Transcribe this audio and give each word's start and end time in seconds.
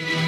Yeah. 0.00 0.27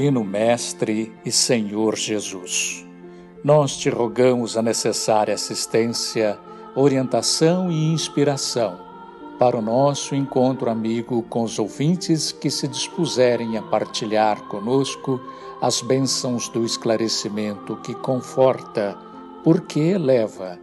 Divino 0.00 0.24
Mestre 0.24 1.12
e 1.26 1.30
Senhor 1.30 1.94
Jesus, 1.94 2.86
nós 3.44 3.76
te 3.76 3.90
rogamos 3.90 4.56
a 4.56 4.62
necessária 4.62 5.34
assistência, 5.34 6.38
orientação 6.74 7.70
e 7.70 7.92
inspiração 7.92 8.80
para 9.38 9.58
o 9.58 9.60
nosso 9.60 10.14
encontro 10.14 10.70
amigo 10.70 11.22
com 11.24 11.42
os 11.42 11.58
ouvintes 11.58 12.32
que 12.32 12.50
se 12.50 12.66
dispuserem 12.66 13.58
a 13.58 13.62
partilhar 13.62 14.40
conosco 14.44 15.20
as 15.60 15.82
bênçãos 15.82 16.48
do 16.48 16.64
esclarecimento 16.64 17.76
que 17.82 17.94
conforta, 17.94 18.96
porque 19.44 19.80
eleva. 19.80 20.58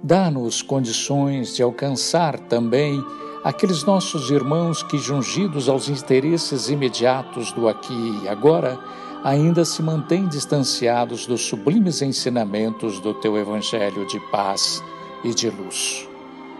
Dá-nos 0.00 0.62
condições 0.62 1.56
de 1.56 1.60
alcançar 1.60 2.38
também 2.38 3.04
aqueles 3.46 3.84
nossos 3.84 4.28
irmãos 4.28 4.82
que, 4.82 4.98
jungidos 4.98 5.68
aos 5.68 5.88
interesses 5.88 6.68
imediatos 6.68 7.52
do 7.52 7.68
aqui 7.68 8.20
e 8.24 8.28
agora, 8.28 8.76
ainda 9.22 9.64
se 9.64 9.80
mantêm 9.84 10.26
distanciados 10.26 11.26
dos 11.26 11.42
sublimes 11.42 12.02
ensinamentos 12.02 12.98
do 12.98 13.14
teu 13.14 13.38
Evangelho 13.38 14.04
de 14.08 14.18
paz 14.32 14.82
e 15.22 15.32
de 15.32 15.48
luz. 15.48 16.08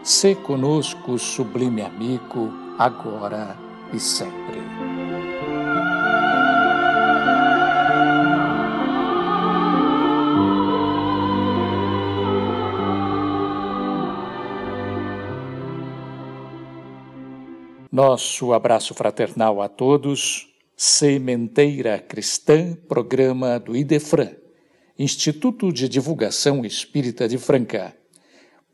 Sê 0.04 0.36
conosco, 0.36 1.18
sublime 1.18 1.82
amigo, 1.82 2.52
agora 2.78 3.58
e 3.92 3.98
sempre. 3.98 4.55
Nosso 17.97 18.52
abraço 18.52 18.92
fraternal 18.92 19.62
a 19.62 19.70
todos. 19.70 20.48
Sementeira 20.77 21.98
Cristã, 21.98 22.77
programa 22.86 23.58
do 23.58 23.75
IDEFRAN, 23.75 24.36
Instituto 24.98 25.72
de 25.72 25.88
Divulgação 25.88 26.62
Espírita 26.62 27.27
de 27.27 27.38
Franca. 27.38 27.97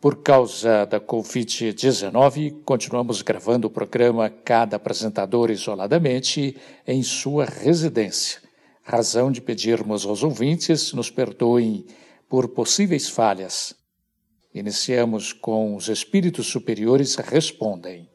Por 0.00 0.24
causa 0.24 0.84
da 0.86 1.00
Covid-19, 1.00 2.64
continuamos 2.64 3.22
gravando 3.22 3.68
o 3.68 3.70
programa 3.70 4.28
cada 4.28 4.74
apresentador 4.74 5.52
isoladamente 5.52 6.56
em 6.84 7.04
sua 7.04 7.44
residência. 7.44 8.40
Razão 8.82 9.30
de 9.30 9.40
pedirmos 9.40 10.04
aos 10.04 10.24
ouvintes 10.24 10.92
nos 10.92 11.12
perdoem 11.12 11.86
por 12.28 12.48
possíveis 12.48 13.08
falhas. 13.08 13.72
Iniciamos 14.52 15.32
com 15.32 15.76
os 15.76 15.86
espíritos 15.86 16.48
superiores 16.48 17.14
respondem. 17.14 18.10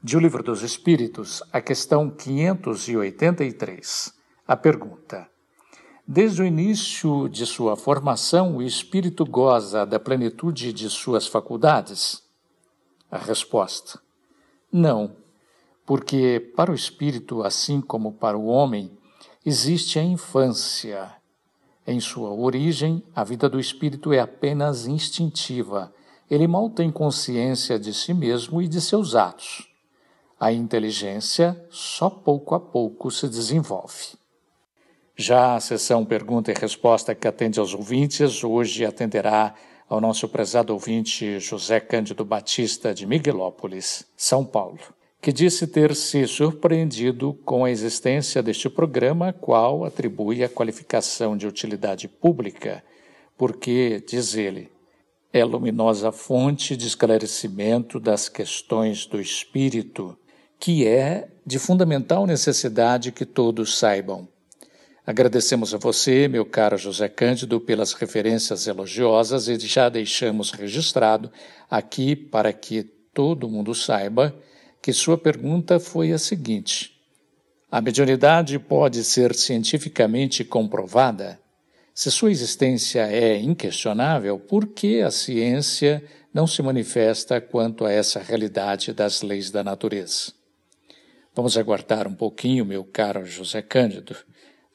De 0.00 0.16
O 0.16 0.20
Livro 0.20 0.44
dos 0.44 0.62
Espíritos, 0.62 1.42
a 1.52 1.60
questão 1.60 2.08
583. 2.08 4.14
A 4.46 4.56
pergunta: 4.56 5.28
Desde 6.06 6.40
o 6.40 6.46
início 6.46 7.28
de 7.28 7.44
sua 7.44 7.74
formação, 7.74 8.58
o 8.58 8.62
espírito 8.62 9.26
goza 9.26 9.84
da 9.84 9.98
plenitude 9.98 10.72
de 10.72 10.88
suas 10.88 11.26
faculdades? 11.26 12.22
A 13.10 13.18
resposta: 13.18 13.98
Não, 14.70 15.16
porque 15.84 16.52
para 16.54 16.70
o 16.70 16.76
espírito, 16.76 17.42
assim 17.42 17.80
como 17.80 18.12
para 18.12 18.38
o 18.38 18.46
homem, 18.46 18.96
existe 19.44 19.98
a 19.98 20.04
infância. 20.04 21.12
Em 21.84 21.98
sua 21.98 22.32
origem, 22.32 23.02
a 23.16 23.24
vida 23.24 23.48
do 23.48 23.58
espírito 23.58 24.12
é 24.12 24.20
apenas 24.20 24.86
instintiva. 24.86 25.92
Ele 26.30 26.46
mal 26.46 26.70
tem 26.70 26.88
consciência 26.88 27.80
de 27.80 27.92
si 27.92 28.14
mesmo 28.14 28.62
e 28.62 28.68
de 28.68 28.80
seus 28.80 29.16
atos. 29.16 29.67
A 30.40 30.52
inteligência 30.52 31.60
só 31.68 32.08
pouco 32.08 32.54
a 32.54 32.60
pouco 32.60 33.10
se 33.10 33.28
desenvolve. 33.28 34.16
Já 35.16 35.56
a 35.56 35.60
sessão 35.60 36.04
pergunta 36.04 36.52
e 36.52 36.54
resposta 36.54 37.12
que 37.12 37.26
atende 37.26 37.58
aos 37.58 37.74
ouvintes, 37.74 38.44
hoje 38.44 38.84
atenderá 38.84 39.52
ao 39.88 40.00
nosso 40.00 40.28
prezado 40.28 40.72
ouvinte 40.72 41.40
José 41.40 41.80
Cândido 41.80 42.24
Batista 42.24 42.94
de 42.94 43.04
Miguelópolis, 43.04 44.06
São 44.16 44.44
Paulo, 44.44 44.78
que 45.20 45.32
disse 45.32 45.66
ter 45.66 45.96
se 45.96 46.24
surpreendido 46.28 47.34
com 47.44 47.64
a 47.64 47.70
existência 47.72 48.40
deste 48.40 48.70
programa, 48.70 49.32
qual 49.32 49.84
atribui 49.84 50.44
a 50.44 50.48
qualificação 50.48 51.36
de 51.36 51.48
utilidade 51.48 52.06
pública, 52.06 52.84
porque, 53.36 54.00
diz 54.06 54.36
ele, 54.36 54.70
é 55.32 55.44
luminosa 55.44 56.12
fonte 56.12 56.76
de 56.76 56.86
esclarecimento 56.86 57.98
das 57.98 58.28
questões 58.28 59.04
do 59.04 59.20
espírito 59.20 60.16
que 60.58 60.86
é 60.86 61.28
de 61.46 61.58
fundamental 61.58 62.26
necessidade 62.26 63.12
que 63.12 63.24
todos 63.24 63.78
saibam. 63.78 64.28
Agradecemos 65.06 65.72
a 65.72 65.78
você, 65.78 66.28
meu 66.28 66.44
caro 66.44 66.76
José 66.76 67.08
Cândido, 67.08 67.58
pelas 67.60 67.94
referências 67.94 68.66
elogiosas 68.66 69.48
e 69.48 69.58
já 69.58 69.88
deixamos 69.88 70.50
registrado 70.50 71.32
aqui 71.70 72.14
para 72.14 72.52
que 72.52 72.82
todo 73.14 73.48
mundo 73.48 73.74
saiba 73.74 74.34
que 74.82 74.92
sua 74.92 75.16
pergunta 75.16 75.80
foi 75.80 76.12
a 76.12 76.18
seguinte: 76.18 76.92
A 77.70 77.80
mediunidade 77.80 78.58
pode 78.58 79.02
ser 79.02 79.34
cientificamente 79.34 80.44
comprovada? 80.44 81.40
Se 81.94 82.10
sua 82.10 82.30
existência 82.30 83.10
é 83.10 83.40
inquestionável, 83.40 84.38
por 84.38 84.66
que 84.66 85.00
a 85.00 85.10
ciência 85.10 86.04
não 86.32 86.46
se 86.46 86.62
manifesta 86.62 87.40
quanto 87.40 87.84
a 87.84 87.90
essa 87.90 88.20
realidade 88.20 88.92
das 88.92 89.22
leis 89.22 89.50
da 89.50 89.64
natureza? 89.64 90.37
Vamos 91.38 91.56
aguardar 91.56 92.08
um 92.08 92.14
pouquinho, 92.14 92.64
meu 92.64 92.82
caro 92.82 93.24
José 93.24 93.62
Cândido. 93.62 94.16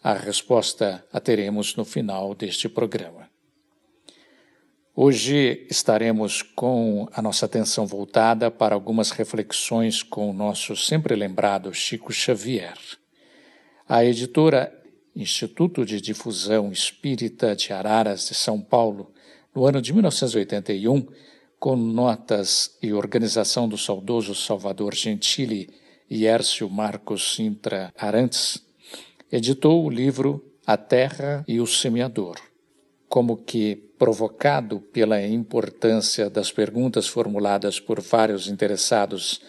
A 0.02 0.14
resposta 0.14 1.06
a 1.12 1.20
teremos 1.20 1.76
no 1.76 1.84
final 1.84 2.34
deste 2.34 2.70
programa. 2.70 3.30
Hoje 4.96 5.68
estaremos 5.70 6.42
com 6.42 7.06
a 7.12 7.22
nossa 7.22 7.48
atenção 7.48 7.86
voltada 7.86 8.50
para 8.50 8.76
algumas 8.76 9.12
reflexões 9.12 10.02
com 10.02 10.30
o 10.30 10.34
nosso 10.34 10.74
sempre 10.78 11.18
lembrado 11.18 11.74
Chico 11.74 12.14
Xavier. 12.14 12.78
A 13.86 14.06
editora 14.06 14.74
Instituto 15.14 15.86
de 15.86 16.00
Difusão 16.00 16.72
Espírita 16.72 17.58
de 17.58 17.74
Araras 17.74 18.30
de 18.30 18.36
São 18.36 18.62
Paulo, 18.62 19.12
no 19.54 19.66
ano 19.66 19.82
de 19.82 19.92
1981, 19.92 21.08
com 21.60 21.76
notas 21.76 22.78
e 22.82 22.94
organização 22.94 23.68
do 23.68 23.78
saudoso 23.78 24.34
Salvador 24.34 24.96
Gentili 24.96 25.83
Iércio 26.10 26.70
Marcos 26.70 27.36
Sintra 27.36 27.94
Arantes, 27.98 28.64
editou 29.32 29.86
o 29.86 29.90
livro 29.90 30.44
A 30.66 30.78
Terra 30.78 31.44
e 31.48 31.60
o 31.60 31.66
Semeador. 31.68 32.38
Como 33.08 33.38
que, 33.38 33.76
provocado 33.98 34.80
pela 34.80 35.22
importância 35.22 36.30
das 36.30 36.52
perguntas 36.52 37.08
formuladas 37.08 37.80
por 37.80 38.02
vários 38.02 38.48
interessados 38.48 39.42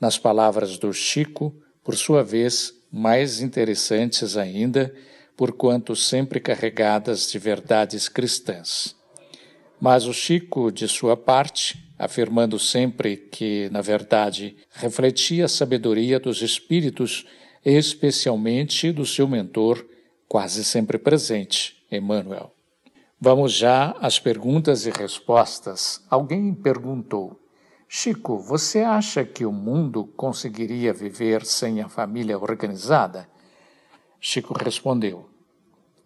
nas 0.00 0.18
palavras 0.18 0.78
do 0.78 0.92
Chico, 0.92 1.54
por 1.82 1.96
sua 1.96 2.22
vez, 2.22 2.74
mais 2.90 3.40
interessantes 3.40 4.36
ainda, 4.36 4.94
porquanto 5.36 5.96
sempre 5.96 6.40
carregadas 6.40 7.30
de 7.30 7.38
verdades 7.38 8.08
cristãs. 8.08 8.94
Mas 9.80 10.06
o 10.06 10.12
Chico, 10.12 10.70
de 10.70 10.86
sua 10.86 11.16
parte, 11.16 11.83
afirmando 11.98 12.58
sempre 12.58 13.16
que, 13.16 13.68
na 13.70 13.80
verdade, 13.80 14.56
refletia 14.70 15.44
a 15.44 15.48
sabedoria 15.48 16.18
dos 16.18 16.42
espíritos, 16.42 17.26
especialmente 17.64 18.92
do 18.92 19.06
seu 19.06 19.28
mentor, 19.28 19.84
quase 20.28 20.64
sempre 20.64 20.98
presente, 20.98 21.84
Emmanuel. 21.90 22.52
Vamos 23.20 23.52
já 23.52 23.92
às 24.00 24.18
perguntas 24.18 24.86
e 24.86 24.90
respostas. 24.90 26.04
Alguém 26.10 26.52
perguntou: 26.52 27.40
Chico, 27.88 28.38
você 28.38 28.80
acha 28.80 29.24
que 29.24 29.46
o 29.46 29.52
mundo 29.52 30.04
conseguiria 30.16 30.92
viver 30.92 31.46
sem 31.46 31.80
a 31.80 31.88
família 31.88 32.38
organizada? 32.38 33.28
Chico 34.20 34.52
respondeu: 34.52 35.28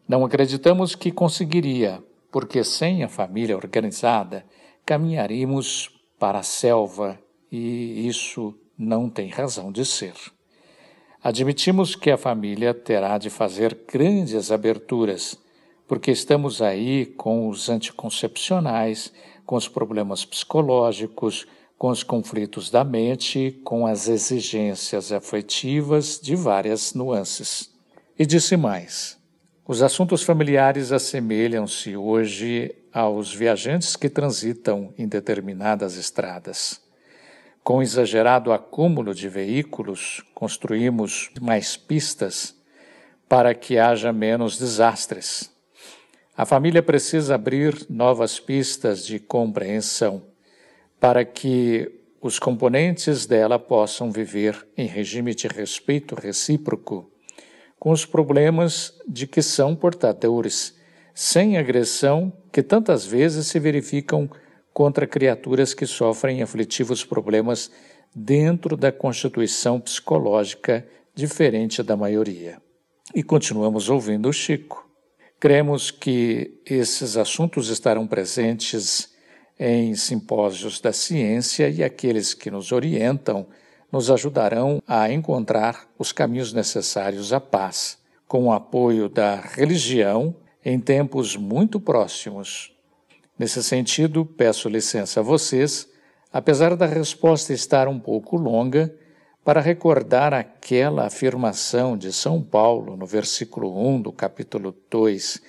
Não 0.06 0.24
acreditamos 0.24 0.94
que 0.94 1.10
conseguiria, 1.10 2.02
porque 2.30 2.62
sem 2.62 3.02
a 3.02 3.08
família 3.08 3.56
organizada 3.56 4.44
caminharíamos 4.88 5.90
para 6.18 6.38
a 6.38 6.42
selva 6.42 7.18
e 7.52 8.08
isso 8.08 8.54
não 8.78 9.10
tem 9.10 9.28
razão 9.28 9.70
de 9.70 9.84
ser. 9.84 10.14
Admitimos 11.22 11.94
que 11.94 12.10
a 12.10 12.16
família 12.16 12.72
terá 12.72 13.18
de 13.18 13.28
fazer 13.28 13.80
grandes 13.86 14.50
aberturas, 14.50 15.38
porque 15.86 16.10
estamos 16.10 16.62
aí 16.62 17.04
com 17.04 17.50
os 17.50 17.68
anticoncepcionais, 17.68 19.12
com 19.44 19.56
os 19.56 19.68
problemas 19.68 20.24
psicológicos, 20.24 21.46
com 21.76 21.90
os 21.90 22.02
conflitos 22.02 22.70
da 22.70 22.82
mente, 22.82 23.60
com 23.62 23.86
as 23.86 24.08
exigências 24.08 25.12
afetivas 25.12 26.18
de 26.18 26.34
várias 26.34 26.94
nuances. 26.94 27.70
E 28.18 28.24
disse 28.24 28.56
mais: 28.56 29.18
os 29.66 29.82
assuntos 29.82 30.22
familiares 30.22 30.92
assemelham-se 30.92 31.94
hoje 31.94 32.74
aos 32.98 33.32
viajantes 33.32 33.94
que 33.94 34.08
transitam 34.08 34.92
em 34.98 35.06
determinadas 35.06 35.96
estradas. 35.96 36.80
Com 37.62 37.80
exagerado 37.80 38.52
acúmulo 38.52 39.14
de 39.14 39.28
veículos, 39.28 40.24
construímos 40.34 41.30
mais 41.40 41.76
pistas 41.76 42.56
para 43.28 43.54
que 43.54 43.78
haja 43.78 44.12
menos 44.12 44.58
desastres. 44.58 45.48
A 46.36 46.44
família 46.44 46.82
precisa 46.82 47.36
abrir 47.36 47.86
novas 47.88 48.40
pistas 48.40 49.06
de 49.06 49.20
compreensão 49.20 50.24
para 50.98 51.24
que 51.24 51.88
os 52.20 52.40
componentes 52.40 53.26
dela 53.26 53.60
possam 53.60 54.10
viver 54.10 54.66
em 54.76 54.88
regime 54.88 55.36
de 55.36 55.46
respeito 55.46 56.16
recíproco, 56.16 57.08
com 57.78 57.92
os 57.92 58.04
problemas 58.04 58.92
de 59.06 59.24
que 59.24 59.40
são 59.40 59.76
portadores, 59.76 60.77
sem 61.20 61.58
agressão 61.58 62.32
que 62.52 62.62
tantas 62.62 63.04
vezes 63.04 63.48
se 63.48 63.58
verificam 63.58 64.30
contra 64.72 65.04
criaturas 65.04 65.74
que 65.74 65.84
sofrem 65.84 66.44
aflitivos 66.44 67.04
problemas 67.04 67.72
dentro 68.14 68.76
da 68.76 68.92
constituição 68.92 69.80
psicológica 69.80 70.86
diferente 71.16 71.82
da 71.82 71.96
maioria. 71.96 72.62
E 73.12 73.24
continuamos 73.24 73.90
ouvindo 73.90 74.28
o 74.28 74.32
Chico. 74.32 74.88
Cremos 75.40 75.90
que 75.90 76.60
esses 76.64 77.16
assuntos 77.16 77.68
estarão 77.68 78.06
presentes 78.06 79.12
em 79.58 79.96
simpósios 79.96 80.80
da 80.80 80.92
ciência 80.92 81.68
e 81.68 81.82
aqueles 81.82 82.32
que 82.32 82.48
nos 82.48 82.70
orientam 82.70 83.44
nos 83.90 84.08
ajudarão 84.08 84.80
a 84.86 85.10
encontrar 85.10 85.88
os 85.98 86.12
caminhos 86.12 86.52
necessários 86.52 87.32
à 87.32 87.40
paz, 87.40 87.98
com 88.28 88.44
o 88.44 88.52
apoio 88.52 89.08
da 89.08 89.34
religião 89.34 90.36
em 90.68 90.78
tempos 90.78 91.34
muito 91.34 91.80
próximos. 91.80 92.76
Nesse 93.38 93.62
sentido, 93.62 94.26
peço 94.26 94.68
licença 94.68 95.20
a 95.20 95.22
vocês, 95.22 95.88
apesar 96.30 96.76
da 96.76 96.84
resposta 96.84 97.54
estar 97.54 97.88
um 97.88 97.98
pouco 97.98 98.36
longa, 98.36 98.94
para 99.42 99.62
recordar 99.62 100.34
aquela 100.34 101.06
afirmação 101.06 101.96
de 101.96 102.12
São 102.12 102.42
Paulo 102.42 102.98
no 102.98 103.06
versículo 103.06 103.74
1 103.82 104.02
do 104.02 104.12
capítulo 104.12 104.76
2 104.90 105.40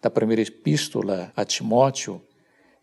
da 0.00 0.08
primeira 0.08 0.42
epístola 0.42 1.32
a 1.34 1.44
Timóteo, 1.44 2.22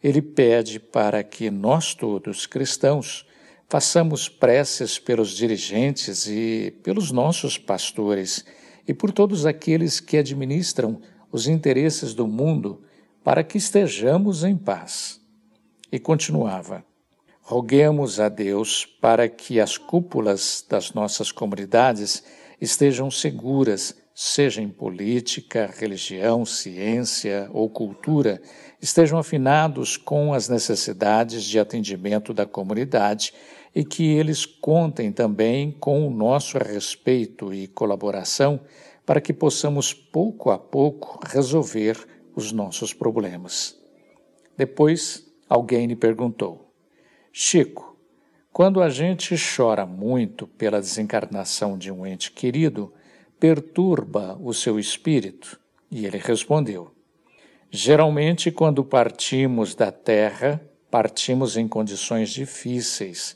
ele 0.03 0.21
pede 0.21 0.81
para 0.81 1.23
que 1.23 1.49
nós 1.49 1.93
todos, 1.93 2.45
cristãos, 2.45 3.25
façamos 3.69 4.27
preces 4.27 4.99
pelos 4.99 5.29
dirigentes 5.29 6.27
e 6.27 6.77
pelos 6.83 7.09
nossos 7.13 7.57
pastores 7.57 8.43
e 8.85 8.93
por 8.93 9.13
todos 9.13 9.45
aqueles 9.45 10.01
que 10.01 10.17
administram 10.17 11.01
os 11.35 11.47
interesses 11.47 12.13
do 12.13 12.25
mundo 12.25 12.81
para 13.21 13.43
que 13.43 13.57
estejamos 13.57 14.45
em 14.45 14.55
paz. 14.55 15.19
E 15.91 15.99
continuava: 15.99 16.83
Roguemos 17.41 18.19
a 18.19 18.29
Deus 18.29 18.85
para 18.85 19.27
que 19.27 19.59
as 19.59 19.77
cúpulas 19.77 20.65
das 20.67 20.93
nossas 20.93 21.31
comunidades 21.33 22.23
estejam 22.59 23.11
seguras 23.11 23.95
seja 24.17 24.61
em 24.61 24.69
política, 24.69 25.69
religião, 25.77 26.45
ciência 26.45 27.49
ou 27.51 27.69
cultura, 27.69 28.41
estejam 28.81 29.19
afinados 29.19 29.97
com 29.97 30.33
as 30.33 30.47
necessidades 30.47 31.43
de 31.43 31.59
atendimento 31.59 32.33
da 32.33 32.45
comunidade 32.45 33.33
e 33.75 33.83
que 33.83 34.13
eles 34.13 34.45
contem 34.45 35.11
também 35.11 35.69
com 35.69 36.07
o 36.07 36.09
nosso 36.09 36.57
respeito 36.57 37.53
e 37.53 37.67
colaboração 37.67 38.61
para 39.05 39.19
que 39.19 39.33
possamos 39.33 39.93
pouco 39.93 40.49
a 40.49 40.57
pouco 40.57 41.19
resolver 41.27 41.97
os 42.33 42.53
nossos 42.53 42.93
problemas. 42.93 43.77
Depois, 44.57 45.29
alguém 45.49 45.87
lhe 45.87 45.95
perguntou: 45.95 46.71
Chico, 47.33 47.97
quando 48.51 48.81
a 48.81 48.89
gente 48.89 49.35
chora 49.35 49.85
muito 49.85 50.47
pela 50.47 50.79
desencarnação 50.79 51.77
de 51.77 51.91
um 51.91 52.05
ente 52.05 52.31
querido, 52.31 52.93
perturba 53.37 54.39
o 54.41 54.53
seu 54.53 54.79
espírito? 54.79 55.59
E 55.91 56.05
ele 56.05 56.17
respondeu: 56.17 56.91
Geralmente, 57.69 58.51
quando 58.51 58.85
partimos 58.85 59.75
da 59.75 59.91
terra, 59.91 60.61
partimos 60.89 61.57
em 61.57 61.67
condições 61.67 62.29
difíceis, 62.29 63.35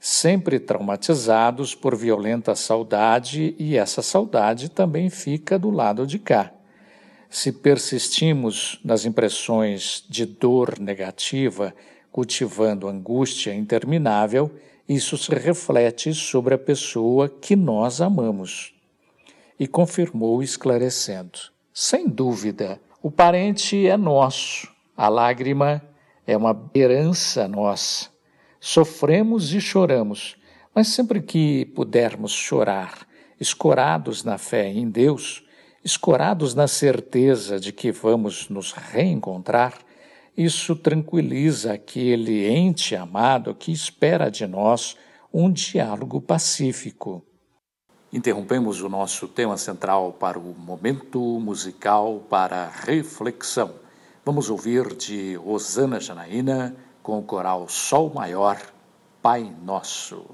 sempre 0.00 0.58
traumatizados 0.58 1.74
por 1.74 1.96
violenta 1.96 2.54
saudade, 2.54 3.54
e 3.58 3.76
essa 3.76 4.02
saudade 4.02 4.68
também 4.68 5.10
fica 5.10 5.58
do 5.58 5.70
lado 5.70 6.06
de 6.06 6.18
cá. 6.18 6.52
Se 7.28 7.52
persistimos 7.52 8.80
nas 8.84 9.04
impressões 9.04 10.04
de 10.08 10.24
dor 10.24 10.78
negativa, 10.78 11.74
cultivando 12.12 12.88
angústia 12.88 13.54
interminável, 13.54 14.50
isso 14.88 15.18
se 15.18 15.34
reflete 15.34 16.14
sobre 16.14 16.54
a 16.54 16.58
pessoa 16.58 17.28
que 17.28 17.56
nós 17.56 18.00
amamos 18.00 18.74
e 19.58 19.66
confirmou 19.66 20.42
esclarecendo: 20.42 21.38
Sem 21.74 22.08
dúvida, 22.08 22.80
o 23.02 23.10
parente 23.10 23.86
é 23.86 23.96
nosso, 23.96 24.68
a 24.96 25.08
lágrima 25.08 25.82
é 26.26 26.36
uma 26.36 26.70
herança 26.74 27.46
nossa. 27.48 28.15
Sofremos 28.68 29.54
e 29.54 29.60
choramos, 29.60 30.36
mas 30.74 30.88
sempre 30.88 31.22
que 31.22 31.66
pudermos 31.66 32.32
chorar, 32.32 33.06
escorados 33.38 34.24
na 34.24 34.38
fé 34.38 34.66
em 34.66 34.90
Deus, 34.90 35.44
escorados 35.84 36.52
na 36.52 36.66
certeza 36.66 37.60
de 37.60 37.72
que 37.72 37.92
vamos 37.92 38.48
nos 38.48 38.72
reencontrar, 38.72 39.78
isso 40.36 40.74
tranquiliza 40.74 41.74
aquele 41.74 42.44
ente 42.48 42.96
amado 42.96 43.54
que 43.54 43.70
espera 43.70 44.28
de 44.28 44.48
nós 44.48 44.96
um 45.32 45.48
diálogo 45.48 46.20
pacífico. 46.20 47.24
Interrompemos 48.12 48.82
o 48.82 48.88
nosso 48.88 49.28
tema 49.28 49.56
central 49.56 50.12
para 50.14 50.40
o 50.40 50.52
momento 50.58 51.20
musical 51.38 52.18
para 52.28 52.68
reflexão. 52.68 53.74
Vamos 54.24 54.50
ouvir 54.50 54.92
de 54.96 55.36
Rosana 55.36 56.00
Janaína 56.00 56.74
com 57.06 57.20
o 57.20 57.22
coral 57.22 57.68
Sol 57.68 58.12
Maior, 58.12 58.58
Pai 59.22 59.48
Nosso. 59.62 60.26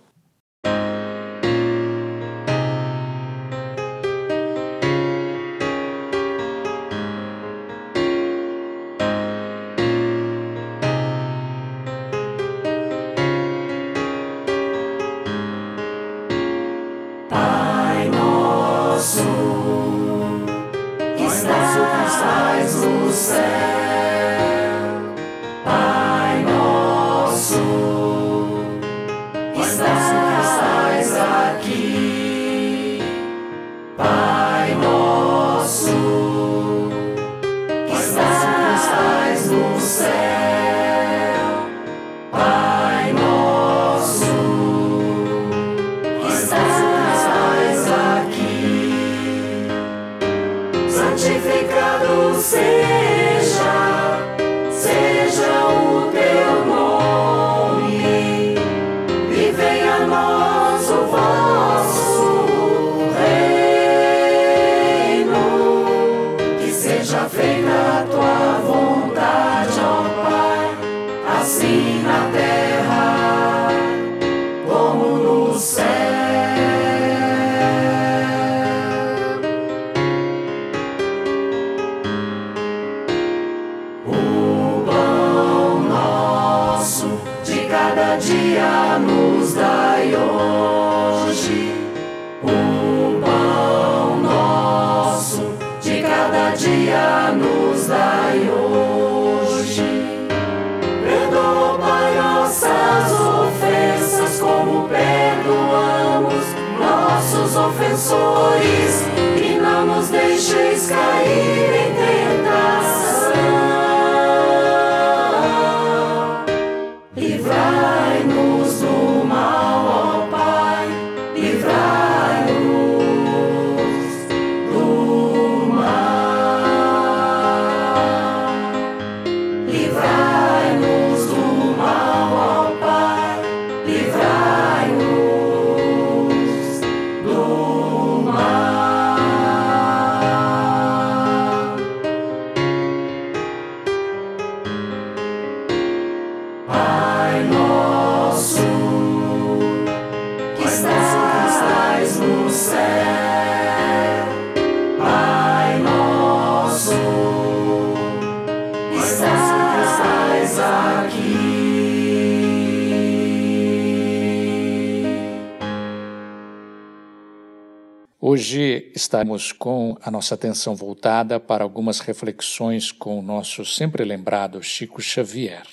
Estamos 168.94 169.52
com 169.52 169.96
a 170.02 170.10
nossa 170.10 170.34
atenção 170.34 170.74
voltada 170.74 171.40
para 171.40 171.64
algumas 171.64 171.98
reflexões 172.00 172.92
com 172.92 173.18
o 173.18 173.22
nosso 173.22 173.64
sempre 173.64 174.04
lembrado 174.04 174.62
Chico 174.62 175.00
Xavier. 175.00 175.66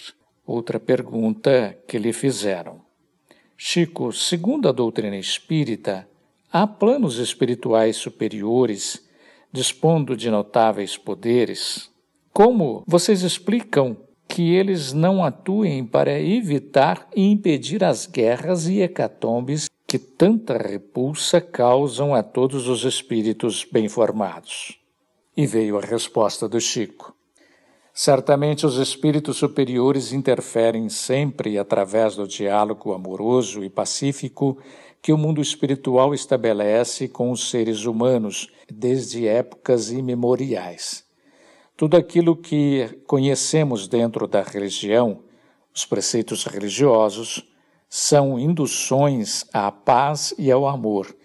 Outra 0.48 0.80
pergunta 0.80 1.78
que 1.86 1.98
lhe 1.98 2.14
fizeram. 2.14 2.80
Chico, 3.58 4.14
segundo 4.14 4.70
a 4.70 4.72
doutrina 4.72 5.18
espírita, 5.18 6.08
há 6.50 6.66
planos 6.66 7.18
espirituais 7.18 7.98
superiores 7.98 9.06
dispondo 9.52 10.16
de 10.16 10.32
notáveis 10.32 10.96
poderes? 10.96 11.92
Como 12.32 12.86
vocês 12.88 13.22
explicam 13.22 13.98
que 14.30 14.54
eles 14.54 14.94
não 14.94 15.26
atuem 15.26 15.86
para 15.86 16.18
evitar 16.18 17.06
e 17.14 17.30
impedir 17.30 17.84
as 17.84 18.06
guerras 18.06 18.70
e 18.70 18.80
hecatombes 18.80 19.70
que 19.90 19.98
tanta 19.98 20.56
repulsa 20.56 21.42
causam 21.42 22.14
a 22.14 22.22
todos 22.22 22.68
os 22.68 22.84
espíritos 22.84 23.66
bem 23.66 23.90
formados? 23.90 24.80
E 25.36 25.48
veio 25.48 25.80
a 25.80 25.82
resposta 25.82 26.48
do 26.48 26.62
Chico. 26.62 27.16
Certamente 27.92 28.68
os 28.68 28.78
espíritos 28.78 29.38
superiores 29.38 30.14
interferem 30.14 30.90
sempre 30.90 31.58
através 31.58 32.16
do 32.16 32.28
diálogo 32.28 32.94
amoroso 32.94 33.64
e 33.64 33.70
pacífico 33.70 34.60
que 35.02 35.12
o 35.12 35.18
mundo 35.18 35.42
espiritual 35.42 36.14
estabelece 36.14 37.08
com 37.08 37.32
os 37.32 37.50
seres 37.50 37.86
humanos 37.86 38.48
desde 38.72 39.28
épocas 39.28 39.90
imemoriais. 39.90 41.04
Tudo 41.76 41.98
aquilo 41.98 42.36
que 42.36 43.02
conhecemos 43.08 43.88
dentro 43.88 44.28
da 44.28 44.44
religião, 44.44 45.24
os 45.74 45.84
preceitos 45.84 46.44
religiosos, 46.46 47.49
são 47.90 48.38
induções 48.38 49.46
à 49.52 49.72
paz 49.72 50.34
e 50.38 50.52
ao 50.52 50.68
amor, 50.68 51.16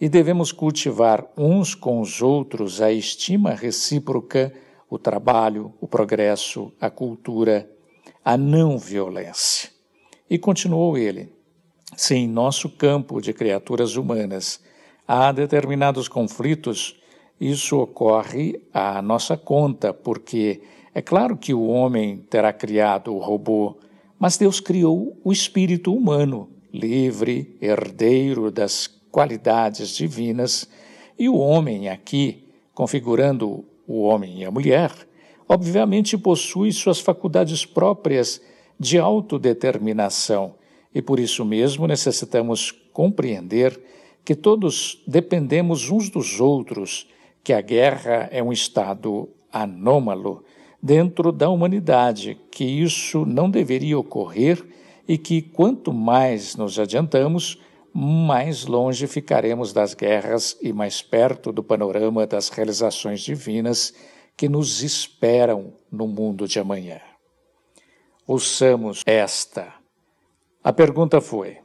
e 0.00 0.08
devemos 0.08 0.52
cultivar 0.52 1.26
uns 1.36 1.74
com 1.74 2.00
os 2.00 2.22
outros 2.22 2.80
a 2.80 2.92
estima 2.92 3.50
recíproca 3.50 4.52
o 4.88 4.98
trabalho, 4.98 5.72
o 5.80 5.88
progresso, 5.88 6.72
a 6.80 6.90
cultura, 6.90 7.68
a 8.24 8.36
não 8.36 8.78
violência. 8.78 9.70
E 10.28 10.38
continuou 10.38 10.96
ele: 10.96 11.32
se 11.96 12.14
em 12.14 12.28
nosso 12.28 12.68
campo 12.68 13.20
de 13.20 13.32
criaturas 13.32 13.96
humanas 13.96 14.60
há 15.06 15.32
determinados 15.32 16.08
conflitos, 16.08 17.00
isso 17.40 17.78
ocorre 17.78 18.62
à 18.72 19.00
nossa 19.02 19.36
conta, 19.36 19.92
porque 19.92 20.62
é 20.94 21.02
claro 21.02 21.36
que 21.36 21.54
o 21.54 21.66
homem 21.66 22.18
terá 22.18 22.52
criado 22.52 23.14
o 23.14 23.18
robô, 23.18 23.76
mas 24.22 24.36
Deus 24.36 24.60
criou 24.60 25.18
o 25.24 25.32
espírito 25.32 25.92
humano, 25.92 26.48
livre, 26.72 27.56
herdeiro 27.60 28.52
das 28.52 28.86
qualidades 29.10 29.88
divinas, 29.96 30.68
e 31.18 31.28
o 31.28 31.34
homem 31.34 31.88
aqui, 31.88 32.44
configurando 32.72 33.64
o 33.84 34.02
homem 34.02 34.38
e 34.38 34.44
a 34.44 34.50
mulher, 34.52 34.92
obviamente 35.48 36.16
possui 36.16 36.70
suas 36.70 37.00
faculdades 37.00 37.66
próprias 37.66 38.40
de 38.78 38.96
autodeterminação. 38.96 40.54
E 40.94 41.02
por 41.02 41.18
isso 41.18 41.44
mesmo 41.44 41.88
necessitamos 41.88 42.70
compreender 42.92 43.76
que 44.24 44.36
todos 44.36 45.02
dependemos 45.04 45.90
uns 45.90 46.08
dos 46.08 46.38
outros, 46.38 47.08
que 47.42 47.52
a 47.52 47.60
guerra 47.60 48.28
é 48.30 48.40
um 48.40 48.52
estado 48.52 49.28
anômalo 49.52 50.44
dentro 50.82 51.30
da 51.30 51.48
humanidade, 51.48 52.38
que 52.50 52.64
isso 52.64 53.24
não 53.24 53.48
deveria 53.48 53.98
ocorrer 53.98 54.64
e 55.06 55.16
que 55.16 55.40
quanto 55.40 55.92
mais 55.92 56.56
nos 56.56 56.78
adiantamos, 56.78 57.60
mais 57.94 58.66
longe 58.66 59.06
ficaremos 59.06 59.72
das 59.72 59.94
guerras 59.94 60.56
e 60.60 60.72
mais 60.72 61.02
perto 61.02 61.52
do 61.52 61.62
panorama 61.62 62.26
das 62.26 62.48
realizações 62.48 63.20
divinas 63.20 63.94
que 64.36 64.48
nos 64.48 64.82
esperam 64.82 65.74
no 65.90 66.08
mundo 66.08 66.48
de 66.48 66.58
amanhã. 66.58 67.00
Ouçamos 68.26 69.02
esta. 69.04 69.74
A 70.64 70.72
pergunta 70.72 71.20
foi: 71.20 71.58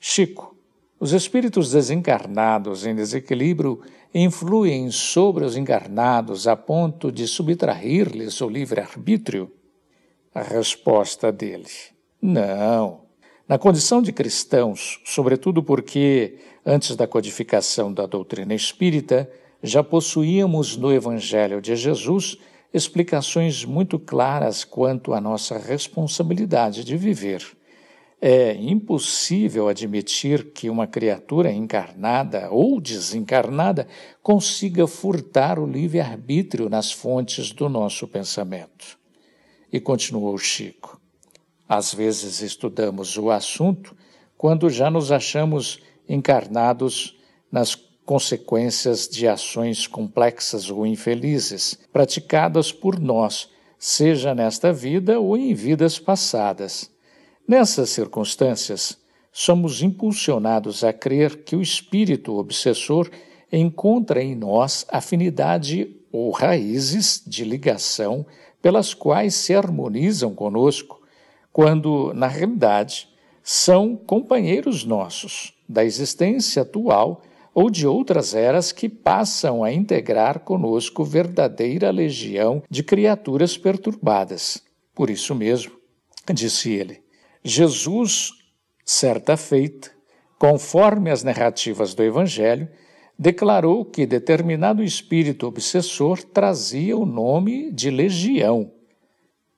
Chico, 0.00 0.56
os 1.00 1.12
espíritos 1.12 1.70
desencarnados 1.70 2.84
em 2.84 2.94
desequilíbrio 2.94 3.80
influem 4.12 4.90
sobre 4.90 5.44
os 5.44 5.56
encarnados 5.56 6.48
a 6.48 6.56
ponto 6.56 7.12
de 7.12 7.26
subtrair-lhes 7.26 8.40
o 8.40 8.48
livre-arbítrio? 8.48 9.50
A 10.34 10.42
resposta 10.42 11.30
dele: 11.30 11.68
Não. 12.20 13.02
Na 13.48 13.58
condição 13.58 14.02
de 14.02 14.12
cristãos, 14.12 15.00
sobretudo 15.04 15.62
porque, 15.62 16.38
antes 16.66 16.94
da 16.96 17.06
codificação 17.06 17.92
da 17.92 18.04
doutrina 18.04 18.54
espírita, 18.54 19.30
já 19.62 19.82
possuíamos 19.82 20.76
no 20.76 20.92
Evangelho 20.92 21.60
de 21.60 21.74
Jesus 21.74 22.36
explicações 22.72 23.64
muito 23.64 23.98
claras 23.98 24.64
quanto 24.64 25.14
à 25.14 25.20
nossa 25.20 25.56
responsabilidade 25.56 26.84
de 26.84 26.96
viver. 26.96 27.57
É 28.20 28.52
impossível 28.54 29.68
admitir 29.68 30.52
que 30.52 30.68
uma 30.68 30.88
criatura 30.88 31.52
encarnada 31.52 32.50
ou 32.50 32.80
desencarnada 32.80 33.86
consiga 34.20 34.88
furtar 34.88 35.56
o 35.58 35.66
livre-arbítrio 35.66 36.68
nas 36.68 36.90
fontes 36.90 37.52
do 37.52 37.68
nosso 37.68 38.08
pensamento. 38.08 38.98
E 39.72 39.78
continuou 39.78 40.36
Chico. 40.36 41.00
Às 41.68 41.94
vezes 41.94 42.40
estudamos 42.40 43.16
o 43.16 43.30
assunto 43.30 43.94
quando 44.36 44.68
já 44.68 44.90
nos 44.90 45.12
achamos 45.12 45.80
encarnados 46.08 47.16
nas 47.52 47.76
consequências 48.04 49.06
de 49.06 49.28
ações 49.28 49.86
complexas 49.86 50.70
ou 50.70 50.86
infelizes 50.86 51.78
praticadas 51.92 52.72
por 52.72 52.98
nós, 52.98 53.48
seja 53.78 54.34
nesta 54.34 54.72
vida 54.72 55.20
ou 55.20 55.36
em 55.36 55.54
vidas 55.54 55.98
passadas. 55.98 56.90
Nessas 57.48 57.88
circunstâncias, 57.88 58.98
somos 59.32 59.80
impulsionados 59.82 60.84
a 60.84 60.92
crer 60.92 61.44
que 61.44 61.56
o 61.56 61.62
espírito 61.62 62.36
obsessor 62.36 63.10
encontra 63.50 64.22
em 64.22 64.34
nós 64.34 64.84
afinidade 64.90 65.96
ou 66.12 66.30
raízes 66.30 67.22
de 67.26 67.44
ligação 67.44 68.26
pelas 68.60 68.92
quais 68.92 69.32
se 69.34 69.54
harmonizam 69.54 70.34
conosco, 70.34 71.00
quando, 71.50 72.12
na 72.12 72.26
realidade, 72.26 73.08
são 73.42 73.96
companheiros 73.96 74.84
nossos 74.84 75.54
da 75.66 75.82
existência 75.82 76.60
atual 76.60 77.22
ou 77.54 77.70
de 77.70 77.86
outras 77.86 78.34
eras 78.34 78.72
que 78.72 78.90
passam 78.90 79.64
a 79.64 79.72
integrar 79.72 80.40
conosco 80.40 81.02
verdadeira 81.02 81.90
legião 81.90 82.62
de 82.68 82.82
criaturas 82.82 83.56
perturbadas. 83.56 84.62
Por 84.94 85.08
isso 85.08 85.34
mesmo, 85.34 85.72
disse 86.34 86.70
ele, 86.72 87.07
Jesus, 87.48 88.34
certa 88.84 89.34
feita, 89.34 89.90
conforme 90.38 91.10
as 91.10 91.22
narrativas 91.22 91.94
do 91.94 92.02
Evangelho, 92.02 92.68
declarou 93.18 93.86
que 93.86 94.04
determinado 94.04 94.84
espírito 94.84 95.46
obsessor 95.46 96.22
trazia 96.22 96.94
o 96.94 97.06
nome 97.06 97.72
de 97.72 97.90
legião. 97.90 98.70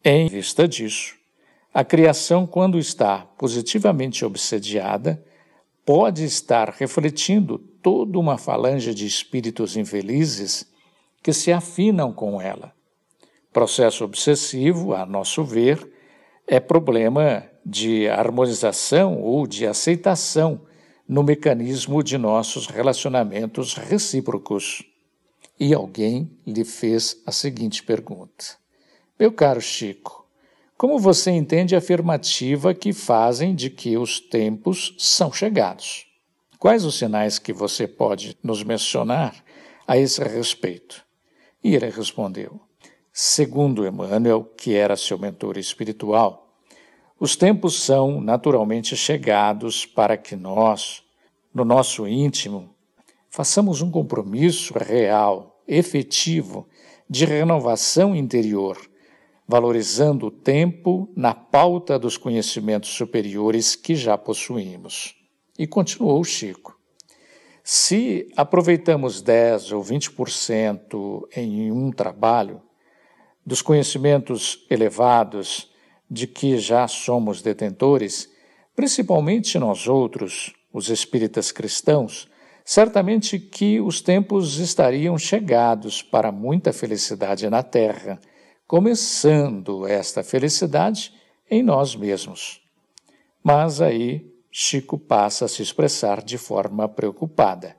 Em 0.05 0.29
vista 0.29 0.69
disso, 0.69 1.17
a 1.75 1.83
criação, 1.83 2.47
quando 2.47 2.79
está 2.79 3.27
positivamente 3.37 4.25
obsediada, 4.25 5.21
pode 5.85 6.25
estar 6.25 6.69
refletindo 6.69 7.59
toda 7.59 8.21
uma 8.21 8.39
falange 8.39 8.95
de 8.95 9.05
espíritos 9.05 9.77
infelizes 9.77 10.65
que 11.21 11.33
se 11.33 11.53
afinam 11.53 12.13
com 12.13 12.41
ela. 12.41 12.73
Processo 13.53 14.05
obsessivo, 14.05 14.95
a 14.95 15.05
nosso 15.05 15.43
ver, 15.43 15.91
é 16.47 16.61
problema 16.61 17.50
de 17.65 18.09
harmonização 18.09 19.21
ou 19.21 19.47
de 19.47 19.67
aceitação 19.67 20.61
no 21.09 21.23
mecanismo 21.23 22.03
de 22.03 22.17
nossos 22.17 22.67
relacionamentos 22.67 23.75
recíprocos. 23.75 24.85
E 25.59 25.75
alguém 25.75 26.31
lhe 26.47 26.65
fez 26.65 27.21
a 27.27 27.33
seguinte 27.33 27.83
pergunta: 27.83 28.45
Meu 29.19 29.33
caro 29.33 29.61
Chico, 29.61 30.25
como 30.77 30.99
você 30.99 31.31
entende 31.31 31.75
a 31.75 31.79
afirmativa 31.79 32.73
que 32.73 32.93
fazem 32.93 33.55
de 33.55 33.69
que 33.69 33.99
os 33.99 34.21
tempos 34.21 34.95
são 34.99 35.33
chegados? 35.33 36.07
Quais 36.59 36.85
os 36.85 36.97
sinais 36.99 37.39
que 37.39 37.53
você 37.53 37.87
pode 37.87 38.37
nos 38.43 38.63
mencionar 38.63 39.35
a 39.87 39.99
esse 39.99 40.23
respeito? 40.23 41.05
E 41.63 41.75
ele 41.75 41.91
respondeu: 41.91 42.61
Segundo 43.13 43.87
Emmanuel, 43.87 44.45
que 44.57 44.75
era 44.75 44.97
seu 44.97 45.19
mentor 45.19 45.59
espiritual, 45.59 46.50
os 47.21 47.37
tempos 47.37 47.83
são 47.83 48.19
naturalmente 48.19 48.97
chegados 48.97 49.85
para 49.85 50.17
que 50.17 50.35
nós, 50.35 51.03
no 51.53 51.67
nosso 51.67 52.09
íntimo, 52.09 52.75
façamos 53.29 53.83
um 53.83 53.91
compromisso 53.91 54.73
real, 54.79 55.63
efetivo, 55.69 56.67
de 57.09 57.27
renovação 57.27 58.17
interior, 58.17 58.79
valorizando 59.47 60.29
o 60.29 60.31
tempo 60.31 61.13
na 61.15 61.35
pauta 61.35 61.99
dos 61.99 62.17
conhecimentos 62.17 62.89
superiores 62.89 63.77
que 63.77 63.95
já 63.95 64.17
possuímos. 64.17 65.15
E 65.59 65.67
continuou 65.67 66.25
Chico. 66.25 66.81
Se 67.63 68.29
aproveitamos 68.35 69.21
10 69.21 69.73
ou 69.73 69.85
20% 69.85 71.29
em 71.37 71.71
um 71.71 71.91
trabalho, 71.91 72.63
dos 73.45 73.61
conhecimentos 73.61 74.67
elevados 74.71 75.70
de 76.11 76.27
que 76.27 76.59
já 76.59 76.89
somos 76.89 77.41
detentores, 77.41 78.29
principalmente 78.75 79.59
nós 79.59 79.87
outros, 79.87 80.53
os 80.73 80.89
espíritas 80.89 81.53
cristãos, 81.53 82.29
certamente 82.65 83.39
que 83.39 83.81
os 83.81 84.01
tempos 84.01 84.59
estariam 84.59 85.17
chegados 85.17 86.03
para 86.03 86.33
muita 86.33 86.73
felicidade 86.73 87.49
na 87.49 87.63
terra, 87.63 88.19
começando 88.67 89.87
esta 89.87 90.23
felicidade 90.25 91.13
em 91.49 91.63
nós 91.63 91.95
mesmos. 91.95 92.61
Mas 93.43 93.81
aí 93.81 94.29
Chico 94.51 94.99
passa 94.99 95.45
a 95.45 95.49
se 95.49 95.63
expressar 95.63 96.23
de 96.23 96.37
forma 96.37 96.89
preocupada. 96.89 97.77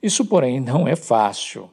Isso, 0.00 0.24
porém, 0.24 0.60
não 0.60 0.86
é 0.86 0.94
fácil. 0.94 1.68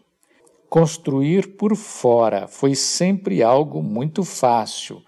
Construir 0.67 1.55
por 1.57 1.75
fora 1.75 2.47
foi 2.47 2.73
sempre 2.73 3.43
algo 3.43 3.83
muito 3.83 4.23
fácil 4.23 5.01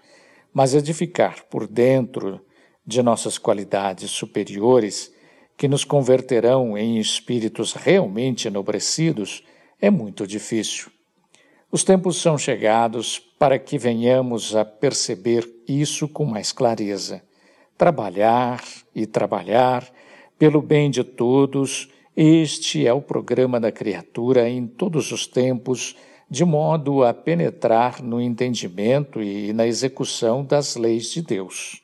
mas 0.52 0.74
edificar 0.74 1.44
por 1.50 1.66
dentro 1.66 2.40
de 2.86 3.02
nossas 3.02 3.36
qualidades 3.36 4.10
superiores, 4.10 5.12
que 5.56 5.68
nos 5.68 5.84
converterão 5.84 6.78
em 6.78 6.98
espíritos 6.98 7.72
realmente 7.72 8.48
enobrecidos, 8.48 9.42
é 9.80 9.90
muito 9.90 10.26
difícil. 10.26 10.90
Os 11.70 11.84
tempos 11.84 12.16
são 12.16 12.38
chegados 12.38 13.18
para 13.38 13.58
que 13.58 13.76
venhamos 13.76 14.56
a 14.56 14.64
perceber 14.64 15.46
isso 15.68 16.08
com 16.08 16.24
mais 16.24 16.50
clareza. 16.50 17.22
Trabalhar 17.76 18.64
e 18.94 19.06
trabalhar 19.06 19.86
pelo 20.38 20.62
bem 20.62 20.90
de 20.90 21.04
todos, 21.04 21.88
este 22.16 22.86
é 22.86 22.92
o 22.92 23.02
programa 23.02 23.60
da 23.60 23.70
criatura 23.70 24.48
em 24.48 24.66
todos 24.66 25.12
os 25.12 25.26
tempos 25.26 25.94
de 26.30 26.44
modo 26.44 27.04
a 27.04 27.14
penetrar 27.14 28.02
no 28.02 28.20
entendimento 28.20 29.22
e 29.22 29.52
na 29.52 29.66
execução 29.66 30.44
das 30.44 30.76
leis 30.76 31.10
de 31.10 31.22
Deus. 31.22 31.80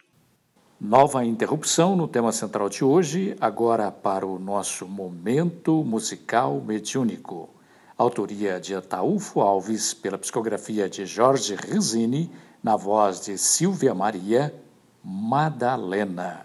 Nova 0.78 1.24
interrupção 1.24 1.96
no 1.96 2.06
tema 2.06 2.30
central 2.30 2.68
de 2.68 2.84
hoje, 2.84 3.34
agora 3.40 3.90
para 3.90 4.26
o 4.26 4.38
nosso 4.38 4.86
momento 4.86 5.82
musical 5.82 6.60
mediúnico. 6.60 7.48
Autoria 7.96 8.60
de 8.60 8.74
Ataúfo 8.74 9.40
Alves, 9.40 9.94
pela 9.94 10.18
psicografia 10.18 10.90
de 10.90 11.06
Jorge 11.06 11.54
Rizini, 11.54 12.30
na 12.62 12.76
voz 12.76 13.20
de 13.24 13.38
Silvia 13.38 13.94
Maria 13.94 14.54
Madalena. 15.02 16.44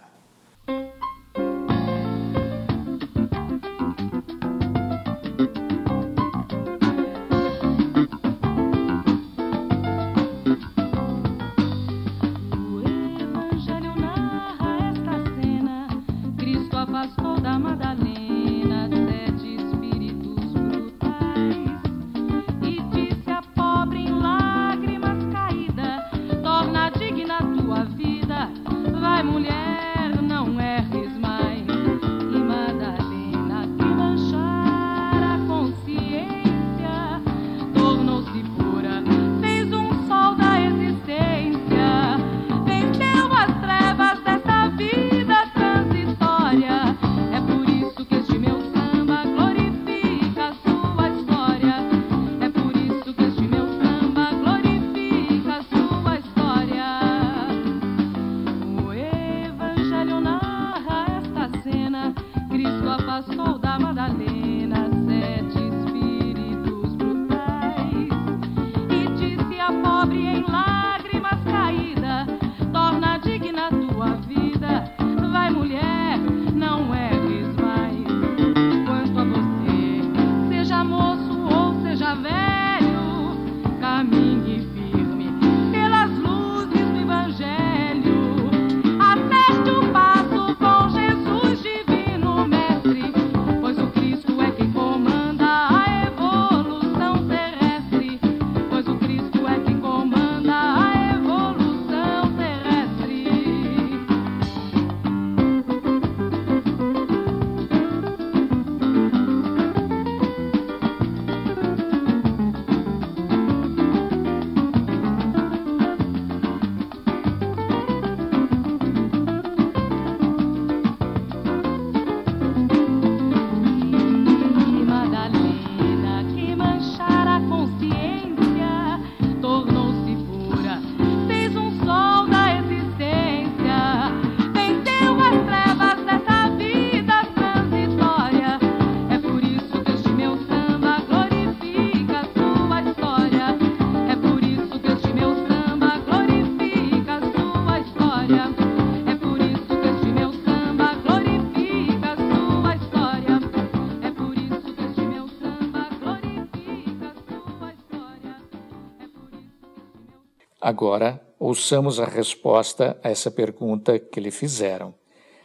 Agora, 160.62 161.26
ouçamos 161.40 162.02
a 162.02 162.06
resposta 162.06 163.00
a 163.02 163.10
essa 163.10 163.32
pergunta 163.32 163.98
que 163.98 164.20
lhe 164.20 164.30
fizeram. 164.30 164.94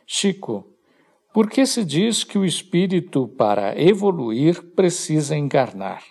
Chico, 0.04 0.66
por 1.32 1.48
que 1.48 1.64
se 1.66 1.84
diz 1.84 2.24
que 2.24 2.36
o 2.36 2.44
espírito, 2.44 3.28
para 3.28 3.80
evoluir, 3.80 4.60
precisa 4.74 5.36
encarnar? 5.36 6.02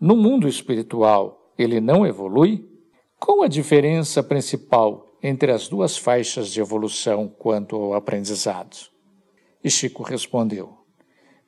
No 0.00 0.16
mundo 0.16 0.46
espiritual, 0.46 1.52
ele 1.58 1.80
não 1.80 2.06
evolui? 2.06 2.68
Qual 3.18 3.42
a 3.42 3.48
diferença 3.48 4.22
principal 4.22 5.06
entre 5.22 5.50
as 5.52 5.68
duas 5.68 5.98
faixas 5.98 6.48
de 6.50 6.60
evolução 6.60 7.28
quanto 7.28 7.76
ao 7.76 7.94
aprendizado? 7.94 8.76
E 9.62 9.68
Chico 9.68 10.04
respondeu: 10.04 10.78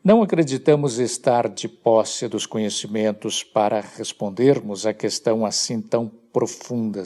Não 0.02 0.20
acreditamos 0.20 0.98
estar 0.98 1.48
de 1.48 1.68
posse 1.68 2.28
dos 2.28 2.44
conhecimentos 2.44 3.42
para 3.44 3.80
respondermos 3.80 4.84
a 4.84 4.92
questão 4.92 5.46
assim 5.46 5.80
tão 5.80 6.21
profunda, 6.32 7.04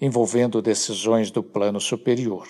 envolvendo 0.00 0.60
decisões 0.60 1.30
do 1.30 1.42
plano 1.42 1.80
superior. 1.80 2.46